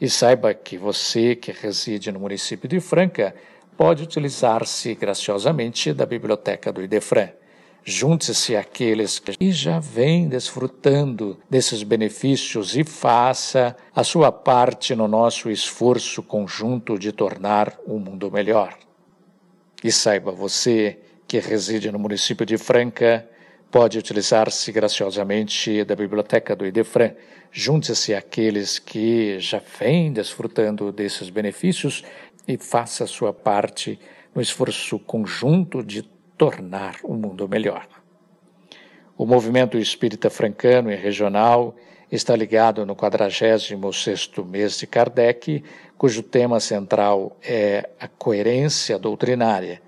E 0.00 0.08
saiba 0.08 0.54
que 0.54 0.78
você 0.78 1.34
que 1.34 1.50
reside 1.50 2.12
no 2.12 2.20
município 2.20 2.68
de 2.68 2.78
Franca 2.78 3.34
pode 3.76 4.04
utilizar-se 4.04 4.94
graciosamente 4.94 5.92
da 5.92 6.06
biblioteca 6.06 6.72
do 6.72 6.80
Idefran. 6.80 7.30
Junte-se 7.90 8.54
àqueles 8.54 9.18
que 9.18 9.50
já 9.50 9.78
vêm 9.78 10.28
desfrutando 10.28 11.38
desses 11.48 11.82
benefícios 11.82 12.76
e 12.76 12.84
faça 12.84 13.74
a 13.96 14.04
sua 14.04 14.30
parte 14.30 14.94
no 14.94 15.08
nosso 15.08 15.50
esforço 15.50 16.22
conjunto 16.22 16.98
de 16.98 17.12
tornar 17.12 17.78
o 17.86 17.94
um 17.94 17.98
mundo 17.98 18.30
melhor. 18.30 18.76
E 19.82 19.90
saiba 19.90 20.30
você 20.30 20.98
que 21.26 21.38
reside 21.38 21.90
no 21.90 21.98
município 21.98 22.44
de 22.44 22.58
Franca 22.58 23.26
pode 23.70 23.98
utilizar-se 23.98 24.70
graciosamente 24.70 25.82
da 25.82 25.96
biblioteca 25.96 26.54
do 26.54 26.66
Idefran. 26.66 27.12
Junte-se 27.50 28.14
àqueles 28.14 28.78
que 28.78 29.40
já 29.40 29.62
vêm 29.80 30.12
desfrutando 30.12 30.92
desses 30.92 31.30
benefícios 31.30 32.04
e 32.46 32.58
faça 32.58 33.04
a 33.04 33.06
sua 33.06 33.32
parte 33.32 33.98
no 34.34 34.42
esforço 34.42 34.98
conjunto 34.98 35.82
de 35.82 36.17
tornar 36.38 36.96
o 37.02 37.14
mundo 37.14 37.48
melhor. 37.48 37.86
O 39.16 39.26
movimento 39.26 39.76
espírita 39.76 40.30
francano 40.30 40.92
e 40.92 40.94
regional 40.94 41.74
está 42.10 42.36
ligado 42.36 42.86
no 42.86 42.94
46º 42.94 44.46
mês 44.46 44.78
de 44.78 44.86
Kardec, 44.86 45.62
cujo 45.98 46.22
tema 46.22 46.60
central 46.60 47.36
é 47.42 47.90
a 47.98 48.06
coerência 48.06 48.96
doutrinária. 48.98 49.82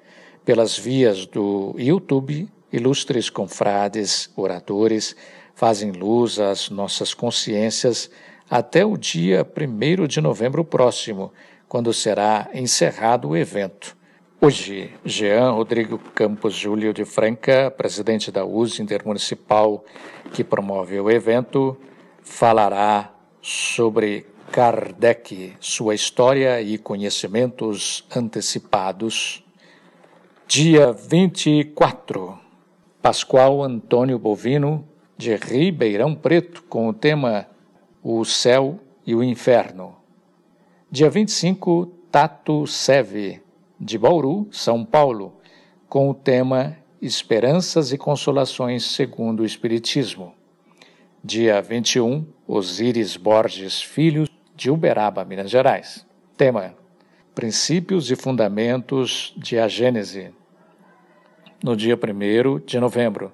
Pelas 0.44 0.76
vias 0.76 1.24
do 1.26 1.74
YouTube, 1.78 2.48
ilustres 2.72 3.30
confrades, 3.30 4.28
oradores, 4.36 5.14
fazem 5.54 5.92
luz 5.92 6.40
às 6.40 6.68
nossas 6.68 7.14
consciências 7.14 8.10
até 8.50 8.84
o 8.84 8.96
dia 8.96 9.46
1 9.46 10.08
de 10.08 10.20
novembro 10.20 10.64
próximo, 10.64 11.32
quando 11.68 11.92
será 11.92 12.50
encerrado 12.52 13.28
o 13.28 13.36
evento. 13.36 13.99
Hoje, 14.42 14.90
Jean 15.04 15.50
Rodrigo 15.50 15.98
Campos 15.98 16.54
Júlio 16.54 16.94
de 16.94 17.04
Franca, 17.04 17.70
presidente 17.70 18.32
da 18.32 18.42
USE 18.42 18.80
Intermunicipal, 18.80 19.84
que 20.32 20.42
promove 20.42 20.98
o 20.98 21.10
evento, 21.10 21.76
falará 22.22 23.12
sobre 23.42 24.26
Kardec, 24.50 25.52
sua 25.60 25.94
história 25.94 26.58
e 26.62 26.78
conhecimentos 26.78 28.06
antecipados. 28.16 29.44
Dia 30.48 30.90
24, 30.90 32.38
Pascoal 33.02 33.62
Antônio 33.62 34.18
Bovino, 34.18 34.88
de 35.18 35.36
Ribeirão 35.36 36.14
Preto, 36.14 36.62
com 36.62 36.88
o 36.88 36.94
tema 36.94 37.46
O 38.02 38.24
Céu 38.24 38.80
e 39.06 39.14
o 39.14 39.22
Inferno. 39.22 39.96
Dia 40.90 41.10
25, 41.10 41.92
Tato 42.10 42.66
Seve, 42.66 43.42
de 43.80 43.96
Bauru, 43.96 44.46
São 44.50 44.84
Paulo, 44.84 45.40
com 45.88 46.10
o 46.10 46.14
tema 46.14 46.76
Esperanças 47.00 47.92
e 47.92 47.98
Consolações 47.98 48.84
segundo 48.84 49.40
o 49.40 49.46
Espiritismo. 49.46 50.34
Dia 51.24 51.62
21, 51.62 52.26
Osíris 52.46 53.16
Borges 53.16 53.80
Filho, 53.80 54.28
de 54.54 54.70
Uberaba, 54.70 55.24
Minas 55.24 55.50
Gerais. 55.50 56.06
Tema: 56.36 56.74
Princípios 57.34 58.10
e 58.10 58.16
Fundamentos 58.16 59.34
de 59.36 59.58
a 59.58 59.66
Gênese. 59.66 60.34
No 61.62 61.74
dia 61.74 61.96
1 61.96 62.60
de 62.66 62.78
novembro, 62.78 63.32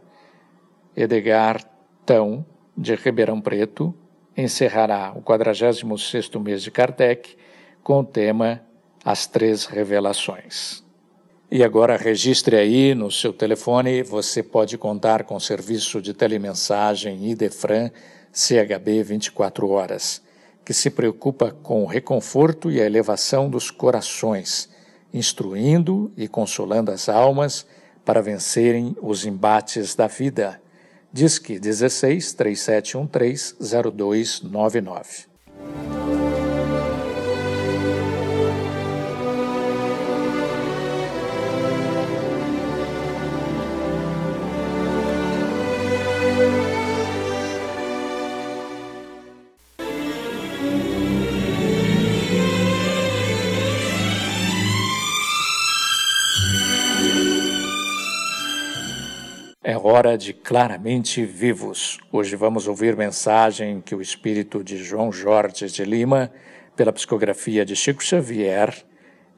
Edgar 0.96 1.60
Tão, 2.04 2.46
de 2.76 2.94
Ribeirão 2.94 3.40
Preto, 3.40 3.94
encerrará 4.36 5.12
o 5.16 5.22
46º 5.22 6.40
mês 6.40 6.62
de 6.62 6.70
Kardec 6.70 7.36
com 7.82 8.00
o 8.00 8.04
tema 8.04 8.65
as 9.06 9.24
três 9.24 9.66
revelações. 9.66 10.82
E 11.48 11.62
agora 11.62 11.96
registre 11.96 12.56
aí 12.56 12.92
no 12.92 13.08
seu 13.08 13.32
telefone, 13.32 14.02
você 14.02 14.42
pode 14.42 14.76
contar 14.76 15.22
com 15.22 15.36
o 15.36 15.40
serviço 15.40 16.02
de 16.02 16.12
telemensagem 16.12 17.30
Idefran 17.30 17.88
CHB 18.32 19.04
24 19.04 19.70
horas, 19.70 20.20
que 20.64 20.74
se 20.74 20.90
preocupa 20.90 21.56
com 21.62 21.84
o 21.84 21.86
reconforto 21.86 22.68
e 22.68 22.82
a 22.82 22.84
elevação 22.84 23.48
dos 23.48 23.70
corações, 23.70 24.68
instruindo 25.14 26.12
e 26.16 26.26
consolando 26.26 26.90
as 26.90 27.08
almas 27.08 27.64
para 28.04 28.20
vencerem 28.20 28.96
os 29.00 29.24
embates 29.24 29.94
da 29.94 30.08
vida. 30.08 30.60
Disque 31.12 31.60
16 31.60 32.32
3713 32.32 33.54
0299. 33.94 36.05
É 59.68 59.76
hora 59.76 60.16
de 60.16 60.32
claramente 60.32 61.24
vivos. 61.24 61.98
Hoje 62.12 62.36
vamos 62.36 62.68
ouvir 62.68 62.96
mensagem 62.96 63.80
que 63.80 63.96
o 63.96 64.00
espírito 64.00 64.62
de 64.62 64.76
João 64.76 65.10
Jorge 65.10 65.66
de 65.66 65.84
Lima, 65.84 66.30
pela 66.76 66.92
psicografia 66.92 67.64
de 67.64 67.74
Chico 67.74 68.00
Xavier 68.00 68.72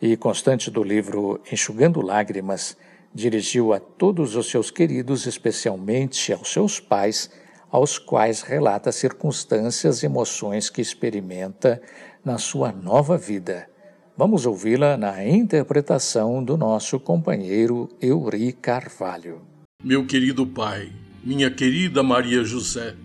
e 0.03 0.18
constante 0.18 0.70
do 0.70 0.85
livro 0.85 1.41
Enxugando 1.51 2.03
Lágrimas, 2.03 2.76
dirigiu 3.14 3.72
a 3.72 3.81
todos 3.81 4.37
os 4.37 4.51
seus 4.51 4.70
queridos, 4.70 5.24
especialmente 5.24 6.31
aos 6.31 6.53
seus 6.53 6.79
pais, 6.79 7.31
aos 7.70 7.97
quais 7.97 8.43
relata 8.43 8.93
circunstâncias 8.93 10.03
e 10.03 10.07
emoções 10.07 10.68
que 10.68 10.83
experimenta 10.83 11.81
na 12.22 12.37
sua 12.37 12.70
nova 12.70 13.16
vida. 13.16 13.66
Vamos 14.14 14.45
ouvi-la 14.45 14.99
na 14.99 15.24
interpretação 15.26 16.45
do 16.45 16.55
nosso 16.59 17.01
companheiro 17.01 17.89
Euri 17.99 18.53
Carvalho. 18.53 19.57
Meu 19.85 20.05
querido 20.05 20.45
pai, 20.45 20.93
minha 21.22 21.49
querida 21.53 22.03
Maria 22.03 22.43
José, 22.43 22.97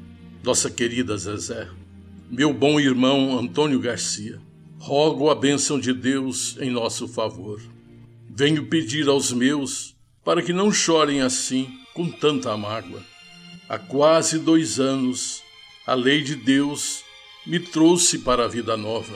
nossa 0.44 0.72
querida 0.72 1.16
Zezé, 1.16 1.70
meu 2.32 2.52
bom 2.52 2.80
irmão 2.80 3.38
Antônio 3.38 3.80
Garcia, 3.80 4.42
rogo 4.80 5.30
a 5.30 5.36
bênção 5.36 5.80
de 5.80 5.94
Deus 5.94 6.58
em 6.60 6.72
nosso 6.72 7.08
favor. 7.08 7.62
Venho 8.28 8.66
pedir 8.66 9.08
aos 9.08 9.32
meus 9.32 9.96
para 10.26 10.42
que 10.42 10.52
não 10.52 10.72
chorem 10.72 11.22
assim 11.22 11.70
com 11.94 12.10
tanta 12.10 12.58
mágoa. 12.58 13.04
Há 13.70 13.78
quase 13.78 14.40
dois 14.40 14.80
anos, 14.80 15.44
a 15.86 15.94
lei 15.94 16.24
de 16.24 16.36
Deus 16.36 17.04
me 17.46 17.60
trouxe 17.60 18.18
para 18.18 18.46
a 18.46 18.48
vida 18.48 18.76
nova. 18.76 19.16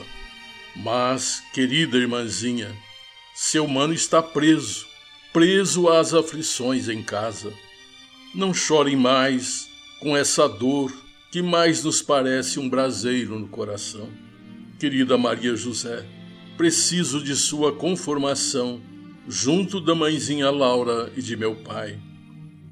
Mas, 0.76 1.42
querida 1.52 1.98
irmãzinha, 1.98 2.72
seu 3.34 3.66
mano 3.66 3.92
está 3.92 4.22
preso 4.22 4.87
preso 5.32 5.88
às 5.88 6.14
aflições 6.14 6.88
em 6.88 7.02
casa. 7.02 7.52
Não 8.34 8.54
chorem 8.54 8.96
mais 8.96 9.68
com 10.00 10.16
essa 10.16 10.48
dor 10.48 10.92
que 11.30 11.42
mais 11.42 11.84
nos 11.84 12.00
parece 12.00 12.58
um 12.58 12.68
braseiro 12.68 13.38
no 13.38 13.48
coração. 13.48 14.08
Querida 14.78 15.18
Maria 15.18 15.54
José, 15.54 16.06
preciso 16.56 17.22
de 17.22 17.36
sua 17.36 17.72
conformação 17.72 18.80
junto 19.28 19.80
da 19.80 19.94
mãezinha 19.94 20.50
Laura 20.50 21.12
e 21.14 21.20
de 21.20 21.36
meu 21.36 21.56
pai. 21.56 21.98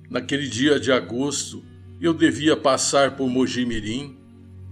Naquele 0.08 0.48
dia 0.48 0.80
de 0.80 0.90
agosto, 0.90 1.62
eu 2.00 2.14
devia 2.14 2.56
passar 2.56 3.16
por 3.16 3.28
Mojimirim, 3.28 4.16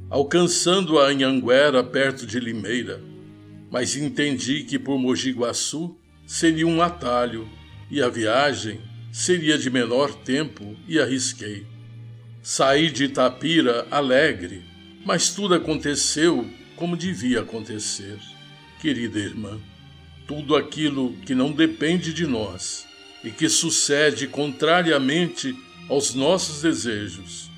alcançando 0.09 0.99
a 0.99 1.09
Anhanguera 1.09 1.83
perto 1.85 2.27
de 2.27 2.41
Limeira, 2.41 3.03
mas 3.71 3.97
entendi 3.97 4.63
que 4.63 4.79
por 4.79 4.99
Mogi 4.99 5.33
Guaçu 5.33 5.99
seria 6.27 6.67
um 6.67 6.81
atalho 6.81 7.47
e 7.95 8.03
a 8.03 8.09
viagem 8.09 8.81
seria 9.13 9.57
de 9.57 9.71
menor 9.71 10.13
tempo 10.13 10.77
e 10.89 10.99
arrisquei. 10.99 11.65
Saí 12.43 12.91
de 12.91 13.05
Itapira 13.05 13.87
alegre, 13.89 14.65
mas 15.07 15.31
tudo 15.31 15.55
aconteceu 15.55 16.45
como 16.75 16.97
devia 16.97 17.43
acontecer. 17.43 18.19
Querida 18.81 19.21
irmã, 19.21 19.61
tudo 20.27 20.57
aquilo 20.57 21.13
que 21.25 21.37
não 21.37 21.53
depende 21.53 22.13
de 22.13 22.27
nós 22.27 22.85
e 23.23 23.31
que 23.31 23.49
sucede 23.49 24.27
contrariamente 24.27 25.57
aos 25.89 26.15
nossos 26.15 26.63
desejos 26.63 27.49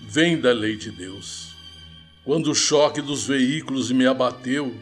vem 0.00 0.40
da 0.40 0.54
lei 0.54 0.74
de 0.74 0.90
Deus. 0.90 1.54
Quando 2.24 2.50
o 2.50 2.54
choque 2.54 3.02
dos 3.02 3.26
veículos 3.26 3.92
me 3.92 4.06
abateu, 4.06 4.74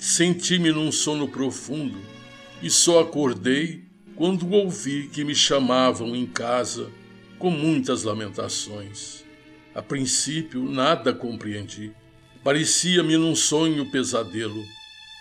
senti-me 0.00 0.72
num 0.72 0.90
sono 0.90 1.28
profundo 1.28 2.00
e 2.60 2.68
só 2.68 2.98
acordei 3.02 3.86
quando 4.18 4.50
ouvi 4.50 5.08
que 5.12 5.22
me 5.22 5.32
chamavam 5.32 6.16
em 6.16 6.26
casa 6.26 6.90
com 7.38 7.52
muitas 7.52 8.02
lamentações. 8.02 9.24
A 9.72 9.80
princípio, 9.80 10.68
nada 10.68 11.12
compreendi. 11.12 11.92
Parecia-me 12.42 13.16
num 13.16 13.36
sonho 13.36 13.88
pesadelo, 13.92 14.60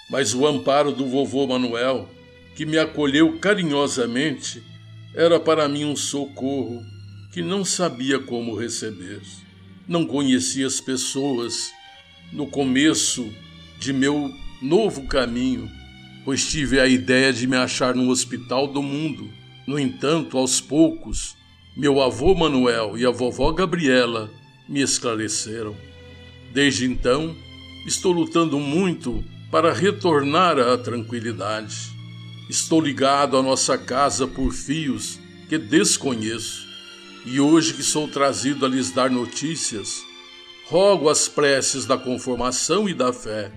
mas 0.10 0.34
o 0.34 0.48
amparo 0.48 0.92
do 0.92 1.06
vovô 1.06 1.46
Manuel, 1.46 2.10
que 2.56 2.66
me 2.66 2.80
acolheu 2.80 3.38
carinhosamente, 3.38 4.64
era 5.14 5.40
para 5.40 5.70
mim 5.70 5.86
um 5.86 5.96
socorro 5.96 6.84
que 7.32 7.44
não 7.44 7.64
sabia 7.64 8.18
como 8.18 8.56
receber. 8.56 9.22
Não 9.88 10.08
conhecia 10.08 10.66
as 10.66 10.82
pessoas 10.82 11.72
no 12.34 12.48
começo 12.48 13.32
de 13.78 13.94
meu 13.94 14.34
novo 14.60 15.06
caminho, 15.06 15.70
pois 16.28 16.46
tive 16.46 16.78
a 16.78 16.86
ideia 16.86 17.32
de 17.32 17.48
me 17.48 17.56
achar 17.56 17.96
no 17.96 18.10
hospital 18.10 18.68
do 18.68 18.84
mundo. 18.84 19.32
No 19.66 19.80
entanto, 19.80 20.38
aos 20.38 20.60
poucos, 20.60 21.38
meu 21.74 22.02
avô 22.02 22.36
Manuel 22.36 22.98
e 22.98 23.06
a 23.06 23.10
vovó 23.10 23.50
Gabriela 23.54 24.30
me 24.68 24.82
esclareceram. 24.82 25.74
Desde 26.54 26.86
então, 26.86 27.34
estou 27.86 28.12
lutando 28.12 28.60
muito 28.60 29.24
para 29.50 29.72
retornar 29.72 30.60
à 30.60 30.78
tranquilidade. 30.78 31.78
Estou 32.50 32.82
ligado 32.82 33.38
à 33.38 33.42
nossa 33.42 33.78
casa 33.78 34.28
por 34.28 34.52
fios 34.52 35.18
que 35.48 35.58
desconheço, 35.58 36.68
e 37.26 37.40
hoje 37.40 37.74
que 37.74 37.84
sou 37.84 38.06
trazido 38.06 38.66
a 38.66 38.70
lhes 38.70 38.92
dar 38.92 39.10
notícias, 39.10 40.04
rogo 40.66 41.10
as 41.10 41.30
preces 41.30 41.86
da 41.86 41.98
conformação 41.98 42.90
e 42.90 42.94
da 42.94 43.14
fé 43.14 43.50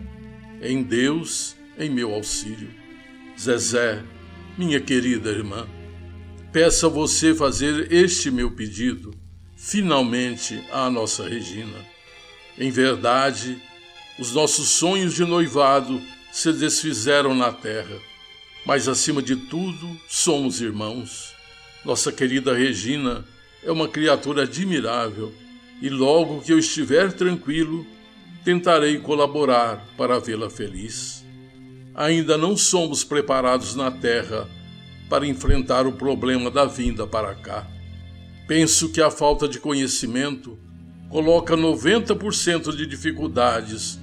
em 0.63 0.85
Deus 0.85 1.59
em 1.81 1.91
meu 1.91 2.15
auxílio. 2.15 2.71
Zezé, 3.39 4.03
minha 4.57 4.81
querida 4.81 5.31
irmã, 5.31 5.67
peço 6.53 6.87
a 6.87 6.89
você 6.89 7.35
fazer 7.35 7.91
este 7.91 8.31
meu 8.31 8.51
pedido, 8.51 9.15
finalmente 9.57 10.63
à 10.71 10.91
nossa 10.91 11.27
Regina. 11.27 11.79
Em 12.59 12.71
verdade, 12.71 13.61
os 14.19 14.35
nossos 14.35 14.69
sonhos 14.69 15.15
de 15.15 15.25
noivado 15.25 16.01
se 16.31 16.53
desfizeram 16.53 17.35
na 17.35 17.51
terra, 17.51 17.99
mas 18.67 18.87
acima 18.87 19.23
de 19.23 19.35
tudo 19.35 19.99
somos 20.07 20.61
irmãos. 20.61 21.35
Nossa 21.85 22.13
querida 22.13 22.55
Regina 22.55 23.25
é 23.65 23.73
uma 23.73 23.89
criatura 23.89 24.43
admirável 24.43 25.33
e 25.81 25.89
logo 25.89 26.43
que 26.43 26.53
eu 26.53 26.59
estiver 26.59 27.11
tranquilo, 27.13 27.87
tentarei 28.45 28.99
colaborar 28.99 29.87
para 29.97 30.19
vê-la 30.19 30.51
feliz. 30.51 31.20
Ainda 31.95 32.39
não 32.39 32.57
somos 32.57 33.03
preparados 33.05 33.75
na 33.75 33.91
Terra 33.91 34.49
para 35.09 35.27
enfrentar 35.27 35.87
o 35.87 35.93
problema 35.93 36.51
da 36.51 36.65
vinda 36.65 37.07
para 37.07 37.35
cá. 37.35 37.67
Penso 38.47 38.91
que 38.91 39.01
a 39.01 39.11
falta 39.11 39.49
de 39.49 39.59
conhecimento 39.59 40.59
coloca 41.09 41.57
90% 41.57 42.75
de 42.75 42.87
dificuldades 42.87 43.99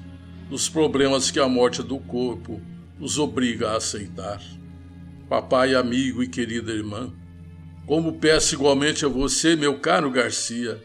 nos 0.50 0.70
problemas 0.70 1.32
que 1.32 1.40
a 1.40 1.48
morte 1.48 1.82
do 1.82 1.98
corpo 2.00 2.62
nos 3.00 3.18
obriga 3.18 3.72
a 3.72 3.78
aceitar. 3.78 4.42
Papai, 5.30 5.76
amigo 5.76 6.24
e 6.24 6.28
querida 6.28 6.72
irmã, 6.72 7.14
como 7.86 8.20
peço 8.20 8.56
igualmente 8.56 9.06
a 9.06 9.10
você, 9.10 9.56
meu 9.56 9.80
caro 9.80 10.12
Garcia, 10.12 10.82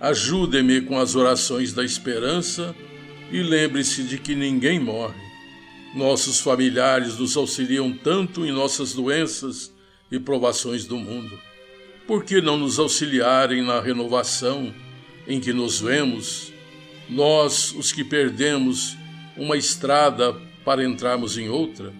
ajude-me 0.00 0.80
com 0.80 0.98
as 0.98 1.16
orações 1.16 1.72
da 1.72 1.84
esperança 1.84 2.74
e 3.30 3.42
lembre-se 3.42 4.04
de 4.04 4.18
que 4.18 4.34
ninguém 4.34 4.78
morre. 4.78 5.23
Nossos 5.94 6.40
familiares 6.40 7.18
nos 7.18 7.36
auxiliam 7.36 7.92
tanto 7.92 8.44
em 8.44 8.50
nossas 8.50 8.92
doenças 8.92 9.72
e 10.10 10.18
provações 10.18 10.84
do 10.84 10.98
mundo. 10.98 11.38
Por 12.04 12.24
que 12.24 12.40
não 12.40 12.58
nos 12.58 12.80
auxiliarem 12.80 13.62
na 13.62 13.80
renovação 13.80 14.74
em 15.26 15.40
que 15.40 15.52
nos 15.52 15.80
vemos, 15.80 16.52
nós, 17.08 17.72
os 17.72 17.92
que 17.92 18.02
perdemos 18.02 18.96
uma 19.36 19.56
estrada 19.56 20.34
para 20.64 20.84
entrarmos 20.84 21.38
em 21.38 21.48
outra? 21.48 21.94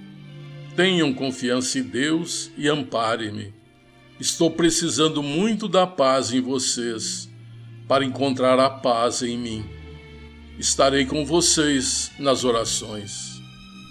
Tenham 0.75 1.15
confiança 1.15 1.79
em 1.79 1.85
Deus 1.85 2.51
e 2.59 2.69
ampare-me. 2.69 3.55
Estou 4.19 4.51
precisando 4.51 5.23
muito 5.23 5.69
da 5.69 5.87
paz 5.87 6.33
em 6.33 6.41
vocês 6.41 7.31
para 7.87 8.05
encontrar 8.05 8.59
a 8.59 8.69
paz 8.69 9.23
em 9.23 9.39
mim. 9.39 9.65
Estarei 10.59 11.07
com 11.07 11.25
vocês 11.25 12.11
nas 12.19 12.43
orações. 12.43 13.34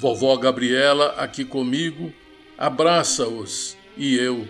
Vovó 0.04 0.36
Gabriela 0.36 1.12
aqui 1.12 1.46
comigo, 1.46 2.14
abraça-os 2.58 3.78
e 3.96 4.16
eu, 4.16 4.46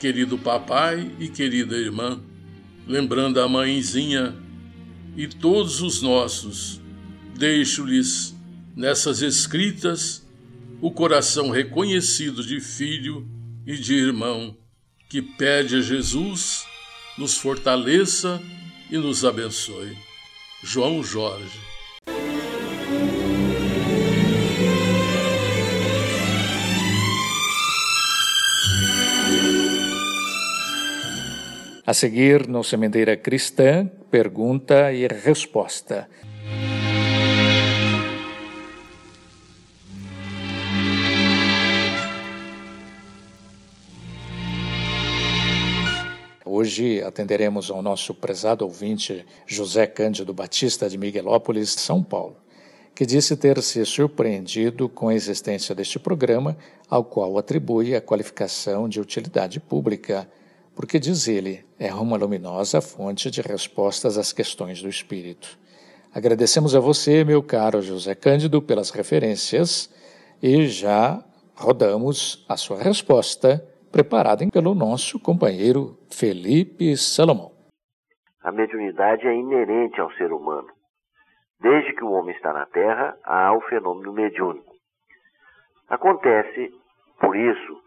querido 0.00 0.36
papai 0.36 1.08
e 1.20 1.28
querida 1.28 1.76
irmã, 1.76 2.20
lembrando 2.88 3.40
a 3.40 3.48
mãezinha 3.48 4.34
e 5.16 5.28
todos 5.28 5.80
os 5.80 6.02
nossos, 6.02 6.80
deixo-lhes 7.38 8.34
nessas 8.74 9.22
escritas 9.22 10.26
o 10.80 10.90
coração 10.90 11.50
reconhecido 11.50 12.44
de 12.44 12.58
filho 12.58 13.28
e 13.64 13.76
de 13.76 13.94
irmão 13.94 14.56
que 15.08 15.22
pede 15.22 15.76
a 15.76 15.80
Jesus 15.80 16.64
nos 17.16 17.36
fortaleça 17.36 18.42
e 18.90 18.98
nos 18.98 19.24
abençoe. 19.24 19.96
João 20.64 21.00
Jorge. 21.00 21.69
A 31.90 31.92
seguir, 31.92 32.46
no 32.46 32.62
Sementeira 32.62 33.16
Cristã, 33.16 33.84
pergunta 34.08 34.92
e 34.92 35.08
resposta. 35.08 36.08
Hoje 46.44 47.02
atenderemos 47.02 47.72
ao 47.72 47.82
nosso 47.82 48.14
prezado 48.14 48.64
ouvinte 48.64 49.26
José 49.44 49.84
Cândido 49.88 50.32
Batista 50.32 50.88
de 50.88 50.96
Miguelópolis, 50.96 51.70
São 51.70 52.04
Paulo, 52.04 52.36
que 52.94 53.04
disse 53.04 53.36
ter 53.36 53.60
se 53.64 53.84
surpreendido 53.84 54.88
com 54.88 55.08
a 55.08 55.14
existência 55.16 55.74
deste 55.74 55.98
programa, 55.98 56.56
ao 56.88 57.02
qual 57.02 57.36
atribui 57.36 57.96
a 57.96 58.00
qualificação 58.00 58.88
de 58.88 59.00
utilidade 59.00 59.58
pública, 59.58 60.28
porque, 60.80 60.98
diz 60.98 61.28
ele, 61.28 61.62
é 61.78 61.92
uma 61.92 62.16
luminosa 62.16 62.80
fonte 62.80 63.30
de 63.30 63.42
respostas 63.42 64.16
às 64.16 64.32
questões 64.32 64.80
do 64.80 64.88
espírito. 64.88 65.58
Agradecemos 66.14 66.74
a 66.74 66.80
você, 66.80 67.22
meu 67.22 67.42
caro 67.42 67.82
José 67.82 68.14
Cândido, 68.14 68.62
pelas 68.62 68.88
referências 68.88 69.94
e 70.42 70.66
já 70.68 71.22
rodamos 71.54 72.46
a 72.48 72.56
sua 72.56 72.82
resposta 72.82 73.62
preparada 73.92 74.46
pelo 74.50 74.74
nosso 74.74 75.20
companheiro 75.20 75.98
Felipe 76.10 76.96
Salomão. 76.96 77.52
A 78.42 78.50
mediunidade 78.50 79.26
é 79.26 79.34
inerente 79.34 80.00
ao 80.00 80.10
ser 80.12 80.32
humano. 80.32 80.68
Desde 81.60 81.92
que 81.92 82.02
o 82.02 82.12
homem 82.12 82.34
está 82.34 82.54
na 82.54 82.64
Terra, 82.64 83.18
há 83.22 83.54
o 83.54 83.60
fenômeno 83.68 84.14
mediúnico. 84.14 84.72
Acontece, 85.90 86.72
por 87.20 87.36
isso, 87.36 87.82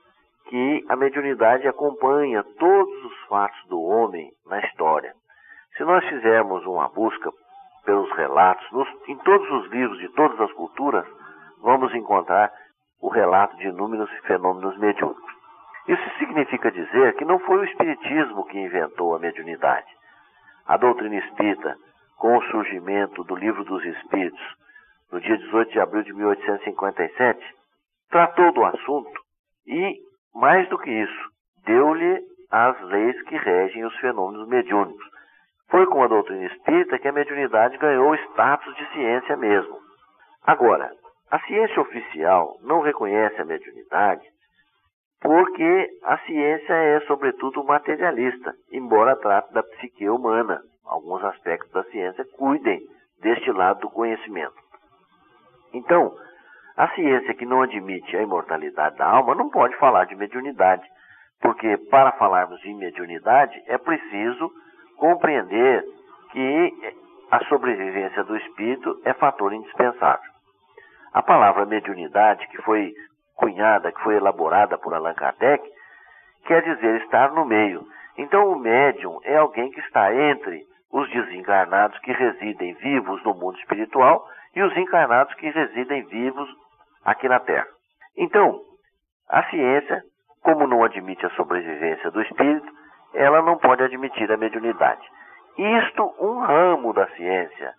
que 0.50 0.86
a 0.90 0.96
mediunidade 0.96 1.68
acompanha 1.68 2.44
todos 2.60 3.06
os 3.06 3.20
fatos 3.28 3.68
do 3.68 3.82
homem 3.82 4.32
na 4.46 4.60
história. 4.60 5.14
Se 5.78 5.84
nós 5.84 6.06
fizermos 6.06 6.66
uma 6.66 6.90
busca 6.90 7.32
pelos 7.86 8.12
relatos, 8.12 8.70
nos, 8.72 8.88
em 9.08 9.18
todos 9.18 9.50
os 9.50 9.72
livros 9.72 9.98
de 10.00 10.10
todas 10.10 10.40
as 10.40 10.52
culturas, 10.54 11.06
vamos 11.62 11.94
encontrar 11.96 12.52
o 13.02 13.10
relato 13.10 13.56
de 13.58 13.68
inúmeros 13.68 14.10
fenômenos 14.28 14.78
mediúnicos. 14.78 15.34
Isso 15.88 16.18
significa 16.18 16.72
dizer 16.72 17.16
que 17.16 17.26
não 17.26 17.40
foi 17.40 17.58
o 17.58 17.66
Espiritismo 17.66 18.46
que 18.46 18.58
inventou 18.58 19.16
a 19.16 19.20
mediunidade. 19.20 19.88
A 20.66 20.78
doutrina 20.78 21.18
espírita, 21.18 21.76
com 22.18 22.38
o 22.38 22.44
surgimento 22.44 23.24
do 23.26 23.36
Livro 23.36 23.66
dos 23.66 23.84
Espíritos, 23.84 24.56
no 25.12 25.20
dia 25.20 25.38
18 25.38 25.72
de 25.72 25.80
abril 25.80 26.04
de 26.04 26.14
1857, 26.14 27.56
tratou 28.10 28.54
do 28.54 28.64
assunto 28.64 29.22
e, 29.68 30.00
mais 30.34 30.68
do 30.70 30.78
que 30.78 30.90
isso, 30.90 31.30
deu-lhe 31.66 32.24
as 32.52 32.80
leis 32.82 33.22
que 33.24 33.36
regem 33.36 33.86
os 33.86 33.96
fenômenos 33.98 34.48
mediúnicos. 34.48 35.06
Foi 35.70 35.86
com 35.88 36.04
a 36.04 36.08
doutrina 36.08 36.46
espírita 36.46 37.00
que 37.00 37.08
a 37.08 37.12
mediunidade 37.12 37.78
ganhou 37.78 38.12
o 38.12 38.16
status 38.16 38.76
de 38.76 38.86
ciência 38.94 39.36
mesmo. 39.38 39.78
Agora, 40.46 40.92
a 41.32 41.40
ciência 41.40 41.82
oficial 41.82 42.58
não 42.62 42.82
reconhece 42.82 43.42
a 43.42 43.46
mediunidade 43.46 44.24
porque 45.24 45.90
a 46.04 46.18
ciência 46.20 46.74
é, 46.74 47.00
sobretudo, 47.08 47.64
materialista, 47.64 48.54
embora 48.72 49.16
trate 49.16 49.54
da 49.54 49.64
psique 49.64 50.08
humana. 50.10 50.62
Alguns 50.86 51.24
aspectos 51.24 51.72
da 51.72 51.84
ciência 51.86 52.26
cuidem 52.38 52.82
deste 53.22 53.50
lado 53.52 53.80
do 53.80 53.90
conhecimento. 53.90 54.54
Então, 55.74 56.14
a 56.76 56.88
ciência 56.90 57.34
que 57.36 57.46
não 57.46 57.62
admite 57.62 58.16
a 58.18 58.22
imortalidade 58.22 58.98
da 58.98 59.06
alma 59.06 59.36
não 59.36 59.50
pode 59.50 59.76
falar 59.78 60.06
de 60.06 60.16
mediunidade, 60.16 60.84
porque 61.42 61.78
para 61.90 62.12
falarmos 62.14 62.60
de 62.62 62.74
mediunidade 62.74 63.62
é 63.68 63.78
preciso 63.78 64.52
compreender 64.98 65.84
que 66.32 66.94
a 67.30 67.44
sobrevivência 67.46 68.24
do 68.24 68.36
espírito 68.38 69.00
é 69.06 69.14
fator 69.14 69.54
indispensável. 69.54 70.32
A 71.14 71.22
palavra 71.22 71.66
mediunidade, 71.66 72.48
que 72.48 72.62
foi 72.64 72.92
cunhada, 73.36 73.92
que 73.92 74.02
foi 74.02 74.16
elaborada 74.16 74.78
por 74.78 74.94
Allan 74.94 75.14
Kardec, 75.14 75.64
quer 76.46 76.64
dizer 76.64 77.02
estar 77.02 77.32
no 77.32 77.46
meio. 77.46 77.86
Então, 78.18 78.52
o 78.52 78.60
médium 78.60 79.20
é 79.24 79.38
alguém 79.38 79.70
que 79.72 79.80
está 79.82 80.14
entre 80.14 80.64
os 80.92 81.10
desencarnados 81.10 81.98
que 82.00 82.12
residem 82.12 82.74
vivos 82.76 83.24
no 83.24 83.34
mundo 83.34 83.58
espiritual 83.60 84.28
e 84.56 84.62
os 84.62 84.76
encarnados 84.78 85.34
que 85.36 85.50
residem 85.50 86.04
vivos 86.04 86.50
aqui 87.06 87.28
na 87.28 87.40
Terra. 87.40 87.68
Então, 88.18 88.62
a 89.30 89.44
ciência, 89.50 90.04
como 90.42 90.68
não 90.68 90.84
admite 90.84 91.26
a 91.26 91.30
sobrevivência 91.32 92.12
do 92.12 92.22
espírito, 92.22 92.72
ela 93.14 93.42
não 93.42 93.58
pode 93.58 93.84
admitir 93.84 94.32
a 94.32 94.38
mediunidade. 94.38 95.02
Isto 95.58 96.16
um 96.20 96.40
ramo 96.40 96.94
da 96.94 97.08
ciência, 97.10 97.74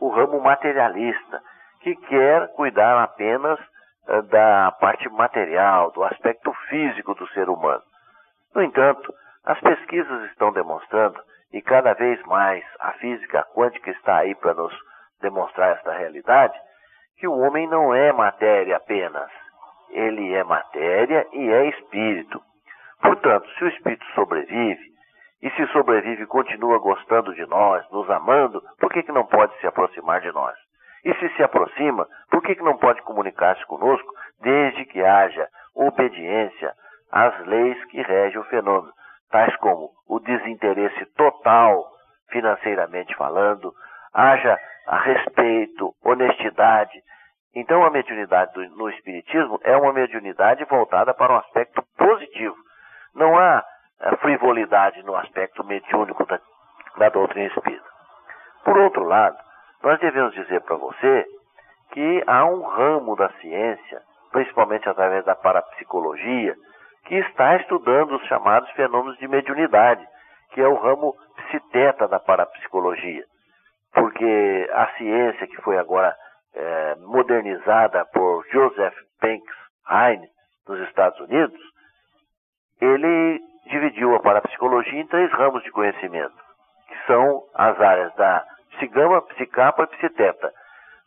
o 0.00 0.08
ramo 0.08 0.40
materialista, 0.40 1.42
que 1.80 1.94
quer 1.94 2.48
cuidar 2.54 3.02
apenas 3.02 3.58
uh, 4.08 4.22
da 4.22 4.72
parte 4.72 5.08
material, 5.10 5.90
do 5.92 6.02
aspecto 6.04 6.52
físico 6.68 7.14
do 7.14 7.26
ser 7.28 7.48
humano. 7.48 7.82
No 8.54 8.62
entanto, 8.62 9.12
as 9.44 9.60
pesquisas 9.60 10.30
estão 10.30 10.52
demonstrando, 10.52 11.20
e 11.52 11.62
cada 11.62 11.94
vez 11.94 12.20
mais 12.24 12.64
a 12.80 12.92
física 12.92 13.46
quântica 13.54 13.90
está 13.90 14.18
aí 14.18 14.34
para 14.34 14.54
nos 14.54 14.74
demonstrar 15.20 15.76
esta 15.76 15.92
realidade, 15.92 16.58
que 17.18 17.26
o 17.26 17.36
homem 17.38 17.66
não 17.66 17.94
é 17.94 18.12
matéria 18.12 18.76
apenas. 18.76 19.30
Ele 19.90 20.34
é 20.34 20.44
matéria 20.44 21.26
e 21.32 21.50
é 21.50 21.68
espírito. 21.68 22.40
Portanto, 23.00 23.48
se 23.56 23.64
o 23.64 23.68
espírito 23.68 24.04
sobrevive, 24.14 24.88
e 25.42 25.50
se 25.50 25.66
sobrevive 25.68 26.26
continua 26.26 26.78
gostando 26.78 27.34
de 27.34 27.46
nós, 27.46 27.88
nos 27.90 28.08
amando, 28.10 28.62
por 28.78 28.92
que, 28.92 29.02
que 29.02 29.12
não 29.12 29.24
pode 29.24 29.56
se 29.60 29.66
aproximar 29.66 30.20
de 30.20 30.32
nós? 30.32 30.54
E 31.04 31.14
se 31.14 31.28
se 31.36 31.42
aproxima, 31.42 32.06
por 32.30 32.42
que, 32.42 32.56
que 32.56 32.62
não 32.62 32.76
pode 32.76 33.00
comunicar-se 33.02 33.64
conosco, 33.66 34.12
desde 34.40 34.84
que 34.86 35.02
haja 35.02 35.48
obediência 35.74 36.72
às 37.10 37.38
leis 37.46 37.82
que 37.86 38.02
regem 38.02 38.40
o 38.40 38.44
fenômeno, 38.44 38.92
tais 39.30 39.54
como 39.56 39.90
o 40.08 40.18
desinteresse 40.18 41.06
total, 41.16 41.86
financeiramente 42.30 43.14
falando, 43.14 43.72
haja 44.12 44.58
respeito, 44.86 45.94
honestidade. 46.04 47.02
Então, 47.54 47.84
a 47.84 47.90
mediunidade 47.90 48.52
do, 48.52 48.68
no 48.76 48.88
Espiritismo 48.90 49.60
é 49.62 49.76
uma 49.76 49.92
mediunidade 49.92 50.64
voltada 50.64 51.12
para 51.14 51.32
um 51.32 51.38
aspecto 51.38 51.82
positivo. 51.96 52.56
Não 53.14 53.38
há 53.38 53.64
a 54.00 54.16
frivolidade 54.16 55.02
no 55.02 55.16
aspecto 55.16 55.64
mediúnico 55.64 56.24
da, 56.26 56.40
da 56.96 57.08
doutrina 57.08 57.48
espírita. 57.48 57.88
Por 58.64 58.76
outro 58.78 59.04
lado, 59.04 59.36
nós 59.82 59.98
devemos 60.00 60.34
dizer 60.34 60.60
para 60.62 60.76
você 60.76 61.26
que 61.92 62.22
há 62.26 62.44
um 62.44 62.62
ramo 62.62 63.16
da 63.16 63.30
ciência, 63.40 64.02
principalmente 64.30 64.88
através 64.88 65.24
da 65.24 65.34
parapsicologia, 65.34 66.54
que 67.06 67.14
está 67.16 67.56
estudando 67.56 68.16
os 68.16 68.26
chamados 68.26 68.70
fenômenos 68.72 69.18
de 69.18 69.26
mediunidade, 69.26 70.06
que 70.52 70.60
é 70.60 70.68
o 70.68 70.74
ramo 70.74 71.14
psiteta 71.36 72.06
da 72.06 72.20
parapsicologia. 72.20 73.24
Porque 73.98 74.70
a 74.72 74.86
ciência 74.96 75.46
que 75.46 75.60
foi 75.62 75.76
agora 75.76 76.14
é, 76.54 76.94
modernizada 77.00 78.04
por 78.06 78.46
Joseph 78.52 78.94
Banks 79.20 79.56
Heine 79.90 80.28
nos 80.68 80.80
Estados 80.88 81.18
Unidos, 81.20 81.60
ele 82.80 83.40
dividiu 83.66 84.14
a 84.14 84.20
parapsicologia 84.20 85.00
em 85.00 85.06
três 85.06 85.30
ramos 85.32 85.62
de 85.64 85.70
conhecimento, 85.70 86.34
que 86.86 87.06
são 87.06 87.42
as 87.54 87.80
áreas 87.80 88.14
da 88.14 88.44
psigama, 88.76 89.22
psicapa 89.22 89.82
e 89.82 89.96
psiteta. 89.96 90.52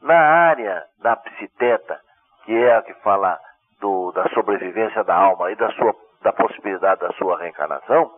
Na 0.02 0.20
área 0.20 0.84
da 1.02 1.16
psiteta, 1.16 2.00
que 2.44 2.54
é 2.54 2.76
a 2.76 2.82
que 2.82 2.94
fala 2.96 3.40
do, 3.80 4.12
da 4.12 4.28
sobrevivência 4.30 5.04
da 5.04 5.16
alma 5.16 5.52
e 5.52 5.56
da, 5.56 5.72
sua, 5.72 5.96
da 6.24 6.34
possibilidade 6.34 7.02
da 7.02 7.12
sua 7.14 7.40
reencarnação, 7.40 8.12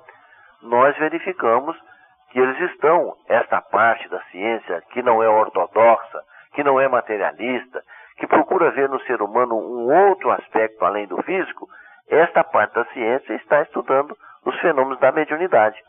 nós 0.61 0.97
verificamos 0.97 1.77
que 2.33 2.39
eles 2.39 2.59
estão, 2.71 3.15
esta 3.29 3.61
parte 3.61 4.09
da 4.09 4.19
ciência 4.31 4.81
que 4.89 5.03
não 5.03 5.21
é 5.21 5.29
ortodoxa, 5.29 6.19
que 6.53 6.63
não 6.63 6.81
é 6.81 6.87
materialista, 6.87 7.83
que 8.17 8.25
procura 8.25 8.71
ver 8.71 8.89
no 8.89 8.99
ser 9.01 9.21
humano 9.21 9.55
um 9.55 10.09
outro 10.09 10.31
aspecto 10.31 10.83
além 10.83 11.05
do 11.05 11.21
físico, 11.21 11.69
esta 12.09 12.43
parte 12.43 12.73
da 12.73 12.85
ciência 12.85 13.35
está 13.35 13.61
estudando 13.61 14.17
os 14.45 14.59
fenômenos 14.61 14.99
da 14.99 15.11
mediunidade. 15.11 15.79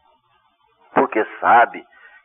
Porque 0.93 1.25
sabe 1.41 1.83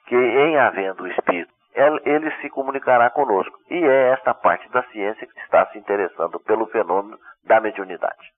que, 0.07 0.15
em 0.15 0.57
havendo 0.57 1.03
o 1.03 1.07
Espírito, 1.07 1.51
ele 1.73 2.31
se 2.41 2.49
comunicará 2.49 3.09
conosco. 3.09 3.57
E 3.69 3.81
é 3.81 4.11
esta 4.11 4.33
parte 4.33 4.69
da 4.69 4.83
ciência 4.83 5.25
que 5.25 5.39
está 5.39 5.65
se 5.67 5.77
interessando 5.77 6.39
pelo 6.41 6.67
fenômeno 6.67 7.17
da 7.45 7.61
mediunidade. 7.61 8.33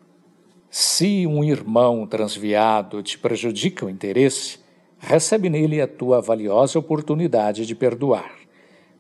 Se 0.70 1.26
um 1.26 1.44
irmão 1.44 2.06
transviado 2.06 3.02
te 3.02 3.18
prejudica 3.18 3.88
o 3.88 3.90
interesse, 3.90 4.60
recebe 5.00 5.50
nele 5.50 5.82
a 5.82 5.88
tua 5.88 6.22
valiosa 6.22 6.78
oportunidade 6.78 7.66
de 7.66 7.74
perdoar. 7.74 8.43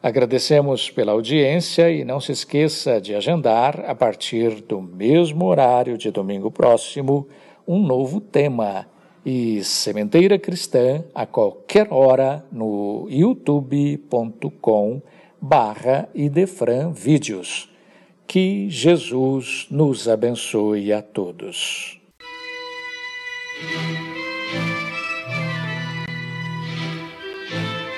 Agradecemos 0.03 0.91
pela 0.91 1.13
audiência 1.13 1.91
e 1.91 2.05
não 2.05 2.21
se 2.21 2.33
esqueça 2.33 3.01
de 3.01 3.15
agendar, 3.15 3.83
a 3.87 3.95
partir 3.95 4.61
do 4.61 4.83
mesmo 4.83 5.47
horário 5.47 5.97
de 5.97 6.11
domingo 6.11 6.51
próximo, 6.51 7.27
um 7.67 7.81
novo 7.81 8.21
tema. 8.21 8.87
E 9.25 9.65
Sementeira 9.65 10.39
Cristã 10.39 11.03
a 11.15 11.25
qualquer 11.25 11.89
hora 11.91 12.45
no 12.53 13.09
youtube.com.br 13.11 15.16
barra 15.41 16.09
Idefran 16.15 16.93
Vídeos. 16.93 17.69
Que 18.27 18.69
Jesus 18.69 19.67
nos 19.71 20.09
abençoe 20.09 20.93
a 20.93 21.01
todos. 21.01 22.01